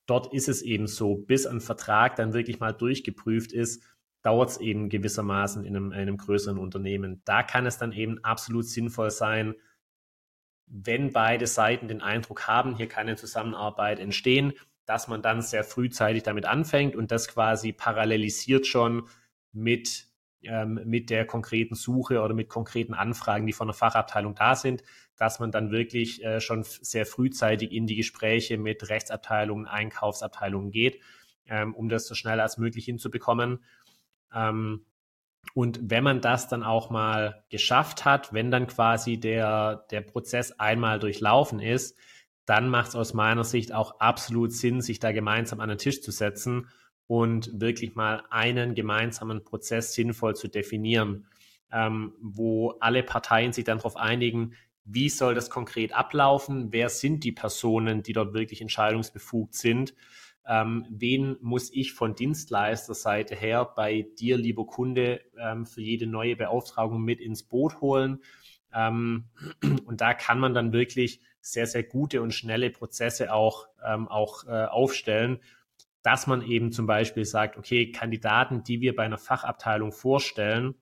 Dort 0.07 0.33
ist 0.33 0.49
es 0.49 0.63
eben 0.63 0.87
so, 0.87 1.17
bis 1.17 1.47
ein 1.47 1.61
Vertrag 1.61 2.17
dann 2.17 2.33
wirklich 2.33 2.61
mal 2.61 2.73
durchgeprüft 2.73 3.53
ist, 3.53 3.85
dauert 4.23 4.51
es 4.51 4.57
eben 4.59 4.89
gewissermaßen 4.89 5.65
in 5.65 5.77
einem, 5.77 5.93
in 5.93 5.99
einem 5.99 6.17
größeren 6.17 6.59
Unternehmen. 6.59 7.23
Da 7.25 7.43
kann 7.43 7.67
es 7.67 7.79
dann 7.79 7.93
eben 7.93 8.23
absolut 8.25 8.67
sinnvoll 8.67 9.11
sein, 9.11 9.55
wenn 10.67 11.13
beide 11.13 11.47
Seiten 11.47 11.89
den 11.89 12.01
Eindruck 12.01 12.47
haben, 12.47 12.77
hier 12.77 12.89
kann 12.89 13.09
eine 13.09 13.17
Zusammenarbeit 13.17 13.99
entstehen, 14.01 14.55
dass 14.87 15.07
man 15.07 15.23
dann 15.23 15.43
sehr 15.43 15.65
frühzeitig 15.65 16.23
damit 16.23 16.47
anfängt 16.47 16.97
und 16.97 17.11
das 17.11 17.29
quasi 17.29 17.73
parallelisiert 17.73 18.67
schon 18.67 19.07
mit, 19.53 20.07
ähm, 20.45 20.81
mit 20.85 21.11
der 21.11 21.27
konkreten 21.27 21.75
Suche 21.75 22.21
oder 22.21 22.35
mit 22.35 22.49
konkreten 22.49 22.95
Anfragen, 22.95 23.47
die 23.47 23.53
von 23.53 23.69
der 23.69 23.75
Fachabteilung 23.75 24.35
da 24.35 24.55
sind, 24.55 24.83
dass 25.17 25.41
man 25.41 25.53
dann 25.53 25.71
wirklich 25.71 26.25
äh, 26.25 26.41
schon 26.41 26.63
sehr 26.65 27.07
frühzeitig 27.07 27.73
in 27.73 27.87
die 27.87 27.97
Gespräche 27.97 28.59
mit 28.59 28.89
Rechtsabteilungen, 28.89 29.67
Einkaufsabteilungen 29.67 30.71
geht, 30.71 31.01
ähm, 31.47 31.75
um 31.75 31.89
das 31.89 32.07
so 32.07 32.15
schnell 32.15 32.41
als 32.41 32.59
möglich 32.59 32.85
hinzubekommen. 32.85 33.65
Ähm, 34.35 34.85
und 35.55 35.81
wenn 35.83 36.05
man 36.05 36.21
das 36.21 36.49
dann 36.49 36.63
auch 36.63 36.91
mal 36.91 37.45
geschafft 37.51 38.05
hat, 38.05 38.33
wenn 38.33 38.51
dann 38.51 38.67
quasi 38.67 39.19
der, 39.19 39.87
der 39.91 40.01
Prozess 40.01 40.53
einmal 40.53 40.99
durchlaufen 40.99 41.61
ist, 41.61 41.99
dann 42.47 42.69
macht 42.69 42.91
es 42.91 42.97
aus 42.97 43.15
meiner 43.15 43.45
Sicht 43.45 43.73
auch 43.73 44.01
absolut 44.01 44.53
Sinn, 44.53 44.81
sich 44.81 44.99
da 44.99 45.13
gemeinsam 45.13 45.61
an 45.61 45.69
den 45.69 45.79
Tisch 45.79 46.03
zu 46.03 46.11
setzen 46.11 46.69
und 47.13 47.61
wirklich 47.61 47.95
mal 47.95 48.23
einen 48.31 48.75
gemeinsamen 48.75 49.45
Prozess 49.45 49.93
sinnvoll 49.93 50.35
zu 50.35 50.49
definieren, 50.49 51.27
ähm, 51.71 52.15
wo 52.23 52.71
alle 52.81 53.03
Parteien 53.03 53.53
sich 53.53 53.67
dann 53.67 53.77
darauf 53.77 53.99
einigen, 53.99 54.55
wie 54.87 55.11
soll 55.11 55.35
das 55.35 55.51
konkret 55.51 55.93
ablaufen, 55.93 56.73
wer 56.73 56.89
sind 56.89 57.23
die 57.23 57.33
Personen, 57.33 58.03
die 58.03 58.15
dort 58.15 58.33
wirklich 58.33 58.63
entscheidungsbefugt 58.63 59.53
sind? 59.53 59.95
Ähm, 60.49 60.87
wen 60.89 61.37
muss 61.43 61.71
ich 61.71 61.93
von 61.93 62.15
Dienstleisterseite 62.15 63.37
her 63.37 63.71
bei 63.77 64.07
dir, 64.19 64.39
lieber 64.39 64.65
Kunde, 64.65 65.21
ähm, 65.39 65.67
für 65.67 65.83
jede 65.83 66.07
neue 66.07 66.35
Beauftragung 66.35 67.03
mit 67.03 67.21
ins 67.21 67.43
Boot 67.43 67.83
holen. 67.83 68.23
Ähm, 68.73 69.27
und 69.85 70.01
da 70.01 70.15
kann 70.15 70.39
man 70.39 70.55
dann 70.55 70.73
wirklich 70.73 71.21
sehr, 71.43 71.67
sehr 71.67 71.83
gute 71.83 72.23
und 72.23 72.33
schnelle 72.33 72.71
Prozesse 72.71 73.35
auch, 73.35 73.69
ähm, 73.87 74.09
auch 74.09 74.47
äh, 74.47 74.65
aufstellen, 74.65 75.41
dass 76.03 76.27
man 76.27 76.43
eben 76.43 76.73
zum 76.73 76.87
Beispiel 76.87 77.25
sagt, 77.25 77.57
okay, 77.57 77.93
Kandidaten, 77.93 78.65
die 78.65 78.81
wir 78.81 78.95
bei 78.97 79.05
einer 79.05 79.19
Fachabteilung 79.19 79.93
vorstellen, 79.93 80.75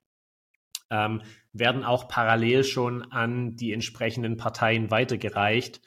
ähm, 0.89 1.21
werden 1.53 1.83
auch 1.83 2.07
parallel 2.07 2.63
schon 2.63 3.11
an 3.11 3.55
die 3.55 3.71
entsprechenden 3.71 4.37
Parteien 4.37 4.91
weitergereicht 4.91 5.81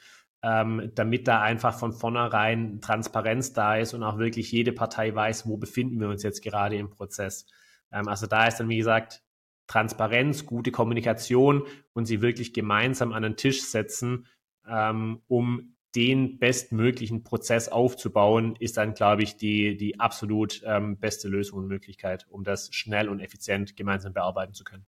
ähm, 0.45 0.91
damit 0.93 1.27
da 1.27 1.41
einfach 1.41 1.77
von 1.77 1.91
vornherein 1.91 2.79
Transparenz 2.79 3.53
da 3.53 3.77
ist 3.77 3.95
und 3.95 4.03
auch 4.03 4.19
wirklich 4.19 4.51
jede 4.51 4.73
Partei 4.73 5.13
weiß, 5.13 5.47
wo 5.47 5.57
befinden 5.57 5.99
wir 5.99 6.07
uns 6.07 6.21
jetzt 6.21 6.43
gerade 6.43 6.75
im 6.75 6.91
Prozess. 6.91 7.47
Ähm, 7.91 8.07
also 8.07 8.27
da 8.27 8.45
ist 8.45 8.59
dann, 8.59 8.69
wie 8.69 8.77
gesagt, 8.77 9.23
Transparenz, 9.65 10.45
gute 10.45 10.69
Kommunikation 10.69 11.63
und 11.93 12.05
sie 12.05 12.21
wirklich 12.21 12.53
gemeinsam 12.53 13.11
an 13.11 13.23
den 13.23 13.37
Tisch 13.37 13.63
setzen, 13.63 14.27
ähm, 14.69 15.23
um 15.27 15.74
den 15.95 16.39
bestmöglichen 16.39 17.23
Prozess 17.23 17.69
aufzubauen, 17.69 18.55
ist 18.59 18.77
dann, 18.77 18.93
glaube 18.93 19.23
ich, 19.23 19.37
die, 19.37 19.77
die 19.77 19.99
absolut 19.99 20.61
ähm, 20.65 20.97
beste 20.97 21.27
Lösung 21.29 21.59
und 21.59 21.67
Möglichkeit, 21.67 22.25
um 22.29 22.43
das 22.43 22.73
schnell 22.73 23.09
und 23.09 23.19
effizient 23.19 23.77
gemeinsam 23.77 24.13
bearbeiten 24.13 24.53
zu 24.53 24.63
können. 24.63 24.85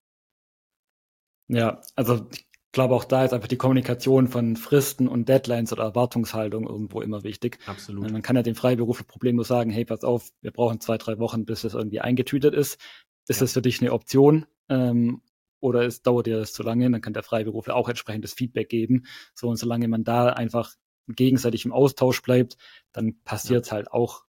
Ja, 1.48 1.80
also 1.96 2.26
ich 2.30 2.46
glaube, 2.72 2.94
auch 2.94 3.04
da 3.04 3.24
ist 3.24 3.32
einfach 3.32 3.48
die 3.48 3.56
Kommunikation 3.56 4.28
von 4.28 4.56
Fristen 4.56 5.08
und 5.08 5.28
Deadlines 5.28 5.72
oder 5.72 5.84
Erwartungshaltung 5.84 6.68
irgendwo 6.68 7.00
immer 7.00 7.24
wichtig. 7.24 7.58
Absolut. 7.66 8.10
Man 8.10 8.20
kann 8.20 8.36
ja 8.36 8.42
dem 8.42 8.54
Freiberufler 8.54 9.06
problemlos 9.06 9.48
sagen, 9.48 9.70
hey, 9.70 9.86
pass 9.86 10.04
auf, 10.04 10.30
wir 10.42 10.50
brauchen 10.50 10.80
zwei, 10.80 10.98
drei 10.98 11.18
Wochen, 11.18 11.46
bis 11.46 11.62
das 11.62 11.72
irgendwie 11.72 12.00
eingetütet 12.00 12.54
ist. 12.54 12.78
Ist 13.26 13.40
ja. 13.40 13.44
das 13.44 13.54
für 13.54 13.62
dich 13.62 13.80
eine 13.80 13.92
Option? 13.92 14.46
Ähm, 14.68 15.22
oder 15.60 15.82
es 15.82 16.02
dauert 16.02 16.26
dir 16.26 16.38
das 16.38 16.52
zu 16.52 16.62
lange? 16.62 16.90
Dann 16.90 17.00
kann 17.00 17.14
der 17.14 17.22
Freiberufler 17.22 17.74
auch 17.74 17.88
entsprechendes 17.88 18.34
Feedback 18.34 18.68
geben. 18.68 19.06
So 19.34 19.48
und 19.48 19.56
solange 19.56 19.88
man 19.88 20.04
da 20.04 20.28
einfach 20.28 20.74
gegenseitig 21.08 21.64
im 21.64 21.72
Austausch 21.72 22.22
bleibt, 22.22 22.56
dann 22.92 23.20
passiert 23.24 23.64
es 23.64 23.70
ja. 23.70 23.76
halt 23.76 23.92
auch 23.92 24.24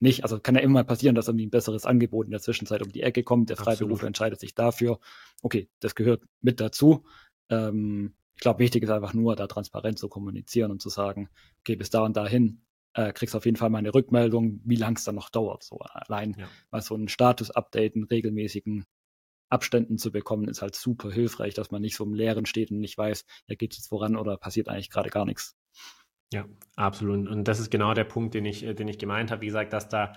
nicht. 0.00 0.24
Also 0.24 0.40
kann 0.40 0.54
ja 0.54 0.60
immer 0.60 0.74
mal 0.74 0.84
passieren, 0.84 1.14
dass 1.14 1.28
irgendwie 1.28 1.46
ein 1.46 1.50
besseres 1.50 1.86
Angebot 1.86 2.26
in 2.26 2.32
der 2.32 2.40
Zwischenzeit 2.40 2.82
um 2.82 2.90
die 2.90 3.02
Ecke 3.02 3.22
kommt. 3.22 3.50
Der 3.50 3.56
Freiberufler 3.56 4.08
entscheidet 4.08 4.40
sich 4.40 4.54
dafür. 4.54 4.98
Okay, 5.42 5.68
das 5.80 5.94
gehört 5.94 6.24
mit 6.40 6.60
dazu. 6.60 7.04
Ähm, 7.48 8.14
ich 8.34 8.40
glaube, 8.40 8.58
wichtig 8.58 8.82
ist 8.82 8.90
einfach 8.90 9.14
nur, 9.14 9.36
da 9.36 9.46
transparent 9.46 9.98
zu 9.98 10.08
kommunizieren 10.08 10.72
und 10.72 10.82
zu 10.82 10.88
sagen, 10.88 11.28
okay, 11.60 11.76
bis 11.76 11.90
da 11.90 12.04
und 12.04 12.16
dahin 12.16 12.62
äh, 12.94 13.12
kriegst 13.12 13.36
auf 13.36 13.44
jeden 13.44 13.56
Fall 13.56 13.70
mal 13.70 13.78
eine 13.78 13.94
Rückmeldung, 13.94 14.60
wie 14.64 14.76
lang 14.76 14.96
es 14.96 15.04
dann 15.04 15.14
noch 15.14 15.30
dauert. 15.30 15.62
So 15.62 15.78
allein 15.78 16.34
ja. 16.38 16.48
mal 16.70 16.82
so 16.82 16.94
ein 16.94 17.08
Status-Update 17.08 17.94
in 17.94 18.04
regelmäßigen 18.04 18.84
Abständen 19.48 19.98
zu 19.98 20.10
bekommen, 20.10 20.48
ist 20.48 20.62
halt 20.62 20.74
super 20.74 21.10
hilfreich, 21.10 21.54
dass 21.54 21.70
man 21.70 21.82
nicht 21.82 21.94
so 21.94 22.04
im 22.04 22.14
Leeren 22.14 22.46
steht 22.46 22.70
und 22.70 22.80
nicht 22.80 22.96
weiß, 22.96 23.24
ja, 23.48 23.54
geht 23.54 23.72
es 23.72 23.78
jetzt 23.78 23.88
voran 23.88 24.16
oder 24.16 24.36
passiert 24.38 24.68
eigentlich 24.68 24.90
gerade 24.90 25.10
gar 25.10 25.26
nichts. 25.26 25.54
Ja, 26.32 26.46
absolut. 26.76 27.28
Und 27.28 27.44
das 27.44 27.60
ist 27.60 27.70
genau 27.70 27.92
der 27.92 28.04
Punkt, 28.04 28.32
den 28.34 28.46
ich, 28.46 28.60
den 28.60 28.88
ich 28.88 28.98
gemeint 28.98 29.30
habe. 29.30 29.42
Wie 29.42 29.46
gesagt, 29.46 29.72
dass 29.74 29.88
da 29.88 30.14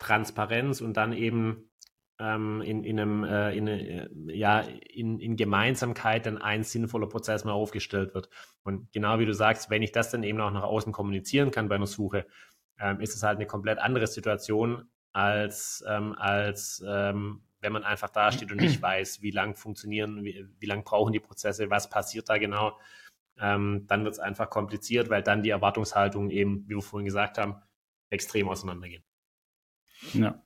Transparenz 0.00 0.80
und 0.80 0.96
dann 0.96 1.12
eben 1.12 1.70
ähm, 2.18 2.62
in, 2.62 2.82
in, 2.82 2.98
einem, 2.98 3.24
äh, 3.24 3.56
in, 3.56 3.68
äh, 3.68 4.08
ja, 4.26 4.60
in, 4.60 5.20
in 5.20 5.36
Gemeinsamkeit 5.36 6.26
dann 6.26 6.38
ein 6.38 6.64
sinnvoller 6.64 7.08
Prozess 7.08 7.44
mal 7.44 7.52
aufgestellt 7.52 8.12
wird. 8.12 8.28
Und 8.64 8.92
genau 8.92 9.20
wie 9.20 9.26
du 9.26 9.34
sagst, 9.34 9.70
wenn 9.70 9.82
ich 9.82 9.92
das 9.92 10.10
dann 10.10 10.24
eben 10.24 10.40
auch 10.40 10.50
nach 10.50 10.64
außen 10.64 10.92
kommunizieren 10.92 11.52
kann 11.52 11.68
bei 11.68 11.76
einer 11.76 11.86
Suche, 11.86 12.26
ähm, 12.80 13.00
ist 13.00 13.14
es 13.14 13.22
halt 13.22 13.36
eine 13.36 13.46
komplett 13.46 13.78
andere 13.78 14.08
Situation, 14.08 14.88
als, 15.12 15.84
ähm, 15.88 16.14
als 16.18 16.82
ähm, 16.88 17.42
wenn 17.60 17.72
man 17.72 17.84
einfach 17.84 18.10
da 18.10 18.32
steht 18.32 18.50
und 18.50 18.60
nicht 18.60 18.82
weiß, 18.82 19.22
wie 19.22 19.30
lang 19.30 19.54
funktionieren, 19.54 20.24
wie, 20.24 20.44
wie 20.58 20.66
lang 20.66 20.82
brauchen 20.82 21.12
die 21.12 21.20
Prozesse, 21.20 21.70
was 21.70 21.88
passiert 21.88 22.28
da 22.28 22.38
genau. 22.38 22.76
Ähm, 23.42 23.86
dann 23.88 24.04
wird 24.04 24.14
es 24.14 24.20
einfach 24.20 24.48
kompliziert, 24.48 25.10
weil 25.10 25.22
dann 25.22 25.42
die 25.42 25.50
Erwartungshaltungen 25.50 26.30
eben, 26.30 26.64
wie 26.68 26.76
wir 26.76 26.82
vorhin 26.82 27.06
gesagt 27.06 27.38
haben, 27.38 27.56
extrem 28.08 28.48
auseinandergehen. 28.48 29.02
Ja. 30.14 30.40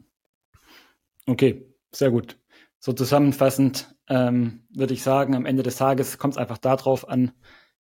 Okay, 1.27 1.75
sehr 1.93 2.11
gut. 2.11 2.39
So 2.79 2.93
zusammenfassend 2.95 3.95
ähm, 4.09 4.67
würde 4.71 4.95
ich 4.95 5.03
sagen, 5.03 5.35
am 5.35 5.45
Ende 5.45 5.63
des 5.63 5.77
Tages 5.77 6.19
kommt 6.19 6.35
es 6.35 6.39
einfach 6.39 6.59
darauf 6.59 7.09
an, 7.09 7.33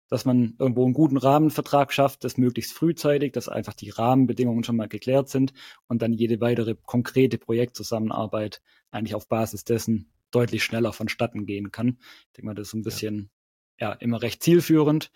dass 0.08 0.24
man 0.24 0.54
irgendwo 0.58 0.84
einen 0.84 0.94
guten 0.94 1.16
Rahmenvertrag 1.16 1.92
schafft, 1.92 2.24
das 2.24 2.36
möglichst 2.36 2.72
frühzeitig, 2.72 3.32
dass 3.32 3.48
einfach 3.48 3.74
die 3.74 3.90
Rahmenbedingungen 3.90 4.64
schon 4.64 4.76
mal 4.76 4.88
geklärt 4.88 5.28
sind 5.28 5.52
und 5.86 6.02
dann 6.02 6.12
jede 6.12 6.40
weitere 6.40 6.74
konkrete 6.74 7.38
Projektzusammenarbeit 7.38 8.62
eigentlich 8.90 9.14
auf 9.14 9.28
Basis 9.28 9.64
dessen 9.64 10.12
deutlich 10.30 10.64
schneller 10.64 10.92
vonstatten 10.92 11.46
gehen 11.46 11.70
kann. 11.70 11.98
Ich 12.00 12.32
denke 12.36 12.46
mal, 12.46 12.54
das 12.54 12.68
ist 12.68 12.74
ein 12.74 12.82
bisschen 12.82 13.30
ja, 13.78 13.92
immer 13.92 14.22
recht 14.22 14.42
zielführend. 14.42 15.10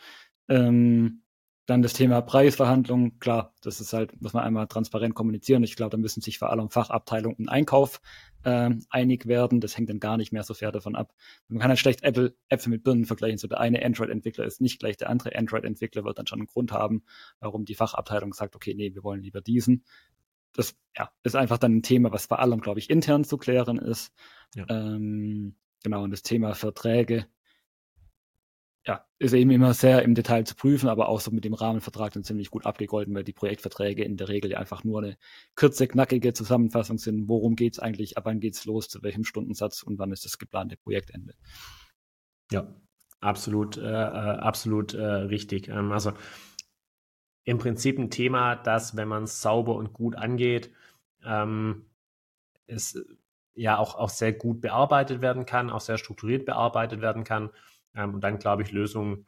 Ähm, 0.49 1.23
dann 1.71 1.83
das 1.83 1.93
Thema 1.93 2.21
Preisverhandlungen, 2.21 3.21
klar, 3.21 3.55
das 3.63 3.81
ist 3.81 3.93
halt, 3.93 4.21
muss 4.21 4.33
man 4.33 4.43
einmal 4.43 4.67
transparent 4.67 5.15
kommunizieren. 5.15 5.63
Ich 5.63 5.77
glaube, 5.77 5.91
da 5.91 5.99
müssen 5.99 6.21
sich 6.21 6.37
vor 6.37 6.51
allem 6.51 6.69
Fachabteilung 6.69 7.35
und 7.35 7.49
Einkauf 7.49 8.01
äh, 8.43 8.71
einig 8.91 9.27
werden. 9.27 9.61
Das 9.61 9.77
hängt 9.77 9.89
dann 9.89 10.01
gar 10.01 10.17
nicht 10.17 10.33
mehr 10.33 10.43
so 10.43 10.53
sehr 10.53 10.73
davon 10.73 10.97
ab. 10.97 11.15
Man 11.47 11.61
kann 11.61 11.69
halt 11.69 11.79
schlecht 11.79 12.03
Apple, 12.03 12.35
Äpfel 12.49 12.71
mit 12.71 12.83
Birnen 12.83 13.05
vergleichen. 13.05 13.39
So 13.39 13.47
der 13.47 13.61
eine 13.61 13.85
Android-Entwickler 13.85 14.47
ist 14.47 14.61
nicht 14.61 14.81
gleich 14.81 14.97
der 14.97 15.11
andere 15.11 15.37
Android-Entwickler, 15.37 16.05
wird 16.05 16.19
dann 16.19 16.27
schon 16.27 16.41
einen 16.41 16.49
Grund 16.49 16.73
haben, 16.73 17.05
warum 17.39 17.65
die 17.65 17.77
Fachabteilung 17.77 18.35
sagt, 18.35 18.57
okay, 18.57 18.75
nee, 18.75 18.93
wir 18.93 19.05
wollen 19.05 19.23
lieber 19.23 19.41
diesen. 19.41 19.85
Das 20.53 20.75
ja, 20.97 21.13
ist 21.23 21.37
einfach 21.37 21.59
dann 21.59 21.77
ein 21.77 21.83
Thema, 21.85 22.11
was 22.11 22.27
vor 22.27 22.41
allem, 22.41 22.61
glaube 22.61 22.81
ich, 22.81 22.91
intern 22.91 23.23
zu 23.23 23.39
klären 23.39 23.79
ist. 23.79 24.13
Ja. 24.57 24.67
Ähm, 24.69 25.55
genau, 25.85 26.03
und 26.03 26.11
das 26.11 26.23
Thema 26.23 26.55
Verträge 26.55 27.27
ja, 28.87 29.05
ist 29.19 29.35
eben 29.35 29.51
immer 29.51 29.75
sehr 29.75 30.03
im 30.03 30.15
Detail 30.15 30.45
zu 30.45 30.55
prüfen, 30.55 30.89
aber 30.89 31.09
auch 31.09 31.21
so 31.21 31.31
mit 31.31 31.45
dem 31.45 31.53
Rahmenvertrag 31.53 32.13
dann 32.15 32.25
ziemlich 32.25 32.51
gut 32.51 32.65
abgegolten, 32.65 33.15
weil 33.15 33.25
die 33.25 33.35
Projektverträge 33.35 34.03
in 34.05 34.17
der 34.17 34.29
Regel 34.29 34.53
ja 34.53 34.59
einfach 34.59 34.85
nur 34.85 35.03
eine 35.03 35.19
kurze, 35.55 35.87
knackige 35.87 36.33
Zusammenfassung 36.33 36.97
sind. 36.97 37.29
Worum 37.29 37.57
geht's 37.57 37.79
eigentlich, 37.79 38.17
ab 38.17 38.25
wann 38.25 38.41
geht's 38.41 38.65
los, 38.65 38.89
zu 38.89 39.03
welchem 39.03 39.25
Stundensatz 39.25 39.83
und 39.83 39.99
wann 39.99 40.13
ist 40.13 40.25
das 40.25 40.39
geplante 40.39 40.79
Projektende? 40.79 41.35
Ja, 42.51 42.75
absolut, 43.21 43.77
äh, 43.77 43.83
äh 43.83 44.39
absolut 44.39 44.95
äh, 44.95 45.05
richtig. 45.05 45.69
Ähm, 45.69 45.93
also 45.93 46.13
im 47.45 47.59
Prinzip 47.59 47.99
ein 47.99 48.11
Thema, 48.11 48.57
das, 48.57 48.97
wenn 48.97 49.09
man 49.09 49.25
es 49.25 49.43
sauber 49.43 49.75
und 49.75 49.93
gut 49.93 50.17
angeht, 50.17 50.73
ähm, 51.23 51.85
ist 52.67 52.99
ja 53.55 53.77
auch, 53.77 53.95
auch 53.97 54.09
sehr 54.09 54.33
gut 54.33 54.63
bearbeitet 54.63 55.21
werden 55.21 55.45
kann, 55.45 55.69
auch 55.69 55.81
sehr 55.83 55.99
strukturiert 55.99 56.47
bearbeitet 56.47 57.03
werden 57.03 57.25
kann 57.25 57.51
ähm, 57.95 58.15
und 58.15 58.21
dann, 58.23 58.39
glaube 58.39 58.63
ich, 58.63 58.73
Lösungen, 58.73 59.27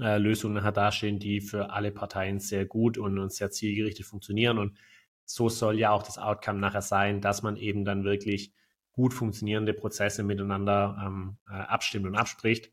äh, 0.00 0.18
Lösungen 0.18 0.62
hat 0.62 0.76
dastehen, 0.76 1.18
die 1.18 1.40
für 1.40 1.70
alle 1.70 1.92
Parteien 1.92 2.38
sehr 2.38 2.64
gut 2.66 2.98
und, 2.98 3.18
und 3.18 3.32
sehr 3.32 3.50
zielgerichtet 3.50 4.06
funktionieren. 4.06 4.58
Und 4.58 4.78
so 5.24 5.48
soll 5.48 5.78
ja 5.78 5.90
auch 5.90 6.02
das 6.02 6.18
Outcome 6.18 6.58
nachher 6.58 6.82
sein, 6.82 7.20
dass 7.20 7.42
man 7.42 7.56
eben 7.56 7.84
dann 7.84 8.04
wirklich 8.04 8.52
gut 8.92 9.14
funktionierende 9.14 9.72
Prozesse 9.72 10.22
miteinander 10.22 11.02
ähm, 11.04 11.38
äh, 11.48 11.54
abstimmt 11.54 12.06
und 12.06 12.16
abspricht. 12.16 12.70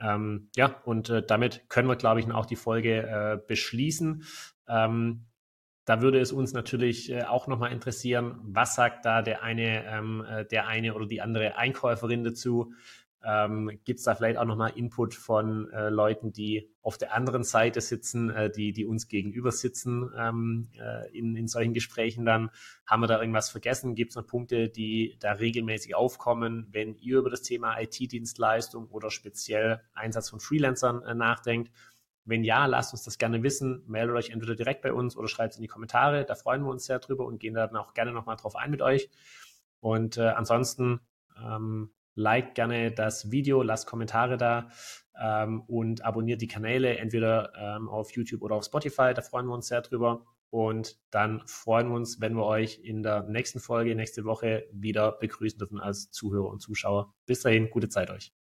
Ähm, 0.00 0.50
ja, 0.56 0.80
und 0.84 1.10
äh, 1.10 1.22
damit 1.24 1.68
können 1.68 1.88
wir, 1.88 1.96
glaube 1.96 2.20
ich, 2.20 2.30
auch 2.30 2.46
die 2.46 2.56
Folge 2.56 3.02
äh, 3.02 3.38
beschließen. 3.46 4.22
Ähm, 4.68 5.26
da 5.84 6.02
würde 6.02 6.20
es 6.20 6.32
uns 6.32 6.52
natürlich 6.52 7.10
äh, 7.10 7.22
auch 7.22 7.46
nochmal 7.46 7.72
interessieren, 7.72 8.38
was 8.42 8.74
sagt 8.74 9.04
da 9.04 9.22
der 9.22 9.42
eine, 9.42 9.86
ähm, 9.86 10.24
äh, 10.28 10.44
der 10.44 10.66
eine 10.68 10.94
oder 10.94 11.06
die 11.06 11.20
andere 11.20 11.56
Einkäuferin 11.56 12.24
dazu? 12.24 12.72
Ähm, 13.24 13.80
Gibt 13.84 13.98
es 13.98 14.04
da 14.04 14.14
vielleicht 14.14 14.38
auch 14.38 14.44
nochmal 14.44 14.72
Input 14.76 15.14
von 15.14 15.70
äh, 15.72 15.88
Leuten, 15.88 16.32
die 16.32 16.70
auf 16.82 16.98
der 16.98 17.14
anderen 17.14 17.42
Seite 17.42 17.80
sitzen, 17.80 18.30
äh, 18.30 18.50
die, 18.50 18.72
die 18.72 18.86
uns 18.86 19.08
gegenüber 19.08 19.50
sitzen 19.50 20.10
ähm, 20.16 20.68
äh, 20.78 21.10
in, 21.16 21.34
in 21.34 21.48
solchen 21.48 21.74
Gesprächen 21.74 22.24
dann? 22.24 22.50
Haben 22.86 23.02
wir 23.02 23.08
da 23.08 23.20
irgendwas 23.20 23.50
vergessen? 23.50 23.96
Gibt 23.96 24.12
es 24.12 24.16
noch 24.16 24.26
Punkte, 24.26 24.68
die 24.68 25.16
da 25.18 25.32
regelmäßig 25.32 25.96
aufkommen, 25.96 26.68
wenn 26.70 26.94
ihr 26.94 27.18
über 27.18 27.30
das 27.30 27.42
Thema 27.42 27.80
IT-Dienstleistung 27.80 28.86
oder 28.88 29.10
speziell 29.10 29.80
Einsatz 29.94 30.30
von 30.30 30.38
Freelancern 30.38 31.02
äh, 31.02 31.14
nachdenkt? 31.14 31.72
Wenn 32.24 32.44
ja, 32.44 32.66
lasst 32.66 32.92
uns 32.92 33.02
das 33.02 33.18
gerne 33.18 33.42
wissen. 33.42 33.82
Meldet 33.88 34.14
euch 34.14 34.30
entweder 34.30 34.54
direkt 34.54 34.82
bei 34.82 34.92
uns 34.92 35.16
oder 35.16 35.28
schreibt 35.28 35.54
es 35.54 35.58
in 35.58 35.62
die 35.62 35.68
Kommentare. 35.68 36.24
Da 36.24 36.34
freuen 36.34 36.62
wir 36.62 36.70
uns 36.70 36.84
sehr 36.84 36.98
drüber 37.00 37.24
und 37.24 37.40
gehen 37.40 37.54
dann 37.54 37.74
auch 37.74 37.94
gerne 37.94 38.12
nochmal 38.12 38.36
drauf 38.36 38.54
ein 38.54 38.70
mit 38.70 38.82
euch. 38.82 39.08
Und 39.80 40.18
äh, 40.18 40.28
ansonsten 40.28 41.00
ähm, 41.42 41.90
liked 42.18 42.54
gerne 42.54 42.90
das 42.90 43.30
Video, 43.30 43.62
lasst 43.62 43.86
Kommentare 43.86 44.36
da 44.36 44.68
ähm, 45.18 45.62
und 45.62 46.04
abonniert 46.04 46.42
die 46.42 46.48
Kanäle 46.48 46.98
entweder 46.98 47.52
ähm, 47.56 47.88
auf 47.88 48.10
YouTube 48.12 48.42
oder 48.42 48.56
auf 48.56 48.64
Spotify. 48.64 49.14
Da 49.14 49.22
freuen 49.22 49.46
wir 49.46 49.54
uns 49.54 49.68
sehr 49.68 49.80
drüber. 49.80 50.26
Und 50.50 50.98
dann 51.10 51.42
freuen 51.46 51.88
wir 51.88 51.96
uns, 51.96 52.20
wenn 52.20 52.34
wir 52.34 52.44
euch 52.44 52.80
in 52.82 53.02
der 53.02 53.22
nächsten 53.24 53.60
Folge, 53.60 53.94
nächste 53.94 54.24
Woche 54.24 54.66
wieder 54.72 55.12
begrüßen 55.12 55.58
dürfen 55.58 55.78
als 55.78 56.10
Zuhörer 56.10 56.48
und 56.48 56.60
Zuschauer. 56.60 57.14
Bis 57.26 57.42
dahin, 57.42 57.70
gute 57.70 57.90
Zeit 57.90 58.10
euch. 58.10 58.37